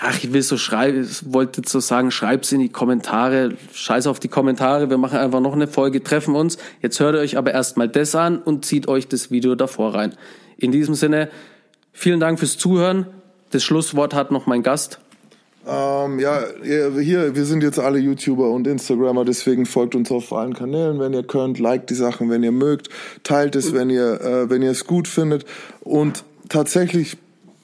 Ach, 0.00 0.16
ich 0.22 0.32
will 0.32 0.42
so 0.42 0.56
schreiben, 0.56 1.08
wollte 1.24 1.62
so 1.66 1.80
sagen, 1.80 2.12
schreib's 2.12 2.52
in 2.52 2.60
die 2.60 2.68
Kommentare. 2.68 3.56
Scheiß 3.72 4.06
auf 4.06 4.20
die 4.20 4.28
Kommentare, 4.28 4.90
wir 4.90 4.98
machen 4.98 5.18
einfach 5.18 5.40
noch 5.40 5.54
eine 5.54 5.66
Folge, 5.66 6.02
treffen 6.02 6.36
uns. 6.36 6.58
Jetzt 6.80 7.00
hört 7.00 7.16
ihr 7.16 7.20
euch 7.20 7.36
aber 7.36 7.52
erstmal 7.52 7.88
das 7.88 8.14
an 8.14 8.38
und 8.38 8.64
zieht 8.64 8.86
euch 8.86 9.08
das 9.08 9.32
Video 9.32 9.56
davor 9.56 9.94
rein. 9.94 10.14
In 10.58 10.70
diesem 10.70 10.94
Sinne, 10.94 11.30
vielen 11.92 12.20
Dank 12.20 12.38
fürs 12.38 12.58
Zuhören. 12.58 13.06
Das 13.50 13.64
Schlusswort 13.64 14.14
hat 14.14 14.30
noch 14.30 14.46
mein 14.46 14.62
Gast. 14.62 15.00
Ähm, 15.66 16.18
ja, 16.18 16.42
hier, 16.62 17.34
wir 17.34 17.44
sind 17.44 17.62
jetzt 17.62 17.78
alle 17.78 17.98
YouTuber 17.98 18.50
und 18.50 18.66
Instagrammer, 18.66 19.24
deswegen 19.24 19.66
folgt 19.66 19.94
uns 19.94 20.10
auf 20.10 20.32
allen 20.32 20.54
Kanälen, 20.54 20.98
wenn 20.98 21.12
ihr 21.12 21.24
könnt, 21.24 21.58
liked 21.58 21.90
die 21.90 21.94
Sachen, 21.94 22.30
wenn 22.30 22.42
ihr 22.42 22.52
mögt, 22.52 22.88
teilt 23.22 23.54
es, 23.54 23.74
wenn 23.74 23.90
ihr, 23.90 24.20
äh, 24.20 24.50
wenn 24.50 24.62
ihr 24.62 24.70
es 24.70 24.86
gut 24.86 25.08
findet. 25.08 25.44
Und 25.80 26.24
tatsächlich, 26.48 27.18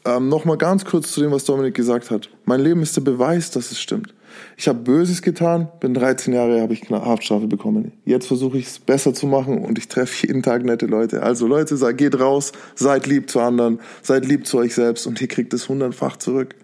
ähm, 0.05 0.29
nochmal 0.29 0.59
ganz 0.59 0.85
kurz 0.85 1.13
zu 1.13 1.21
dem, 1.21 1.31
was 1.31 1.45
Dominik 1.45 1.75
gesagt 1.75 2.11
hat. 2.11 2.29
Mein 2.45 2.61
Leben 2.61 2.83
ist 2.83 2.97
der 2.97 3.01
Beweis, 3.01 3.51
dass 3.51 3.71
es 3.71 3.81
stimmt. 3.81 4.13
Ich 4.57 4.69
habe 4.69 4.81
Böses 4.81 5.23
getan, 5.23 5.69
bin 5.81 5.95
13 5.95 6.35
Jahre, 6.35 6.61
habe 6.61 6.73
ich 6.73 6.91
Haftstrafe 6.91 7.47
bekommen. 7.47 7.93
Jetzt 8.05 8.27
versuche 8.27 8.59
ich 8.59 8.67
es 8.67 8.79
besser 8.79 9.15
zu 9.15 9.27
machen 9.27 9.65
und 9.65 9.79
ich 9.79 9.89
treffe 9.89 10.27
jeden 10.27 10.43
Tag 10.43 10.65
nette 10.65 10.87
Leute. 10.87 11.23
Also 11.23 11.47
Leute, 11.47 11.77
geht 11.95 12.19
raus, 12.19 12.53
seid 12.75 13.07
lieb 13.07 13.31
zu 13.31 13.41
anderen, 13.41 13.81
seid 14.03 14.27
lieb 14.27 14.47
zu 14.47 14.59
euch 14.59 14.75
selbst 14.75 15.07
und 15.07 15.21
ihr 15.21 15.29
kriegt 15.29 15.55
es 15.55 15.69
hundertfach 15.69 16.17
zurück. 16.17 16.55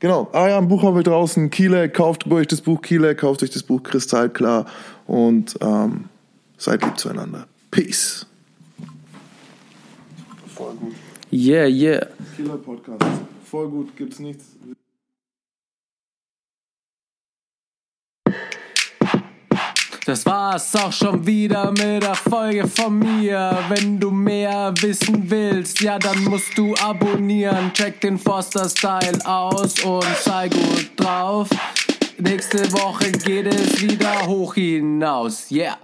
Genau. 0.00 0.30
Ah 0.32 0.48
ja, 0.48 0.58
ein 0.58 0.66
Buch 0.66 0.82
haben 0.82 0.96
wir 0.96 1.02
draußen. 1.02 1.50
Kiele, 1.50 1.90
kauft 1.90 2.26
euch 2.30 2.46
das 2.46 2.62
Buch 2.62 2.80
Kiele, 2.80 3.14
kauft 3.14 3.42
euch 3.42 3.50
das 3.50 3.62
Buch 3.62 3.82
Kristallklar 3.82 4.64
und 5.06 5.58
ähm, 5.60 6.06
seid 6.56 6.82
lieb 6.82 6.98
zueinander. 6.98 7.46
Peace. 7.70 8.26
Voll 10.54 10.74
gut. 10.74 10.94
Yeah, 11.30 11.66
yeah. 11.66 12.06
Killer 12.34 12.56
Podcast. 12.56 13.04
Voll 13.44 13.68
gut, 13.68 13.94
gibt's 13.96 14.18
nichts. 14.18 14.56
Das 20.10 20.26
war's 20.26 20.74
auch 20.74 20.92
schon 20.92 21.24
wieder 21.24 21.70
mit 21.70 22.02
der 22.02 22.16
Folge 22.16 22.66
von 22.66 22.98
mir. 22.98 23.56
Wenn 23.68 24.00
du 24.00 24.10
mehr 24.10 24.74
wissen 24.80 25.30
willst, 25.30 25.80
ja, 25.82 26.00
dann 26.00 26.24
musst 26.24 26.58
du 26.58 26.74
abonnieren. 26.82 27.72
Check 27.74 28.00
den 28.00 28.18
Forster 28.18 28.68
Style 28.68 29.24
aus 29.24 29.78
und 29.84 30.04
sei 30.24 30.48
gut 30.48 30.90
drauf. 30.96 31.48
Nächste 32.18 32.72
Woche 32.72 33.12
geht 33.12 33.46
es 33.54 33.80
wieder 33.80 34.26
hoch 34.26 34.54
hinaus. 34.54 35.48
Yeah. 35.48 35.78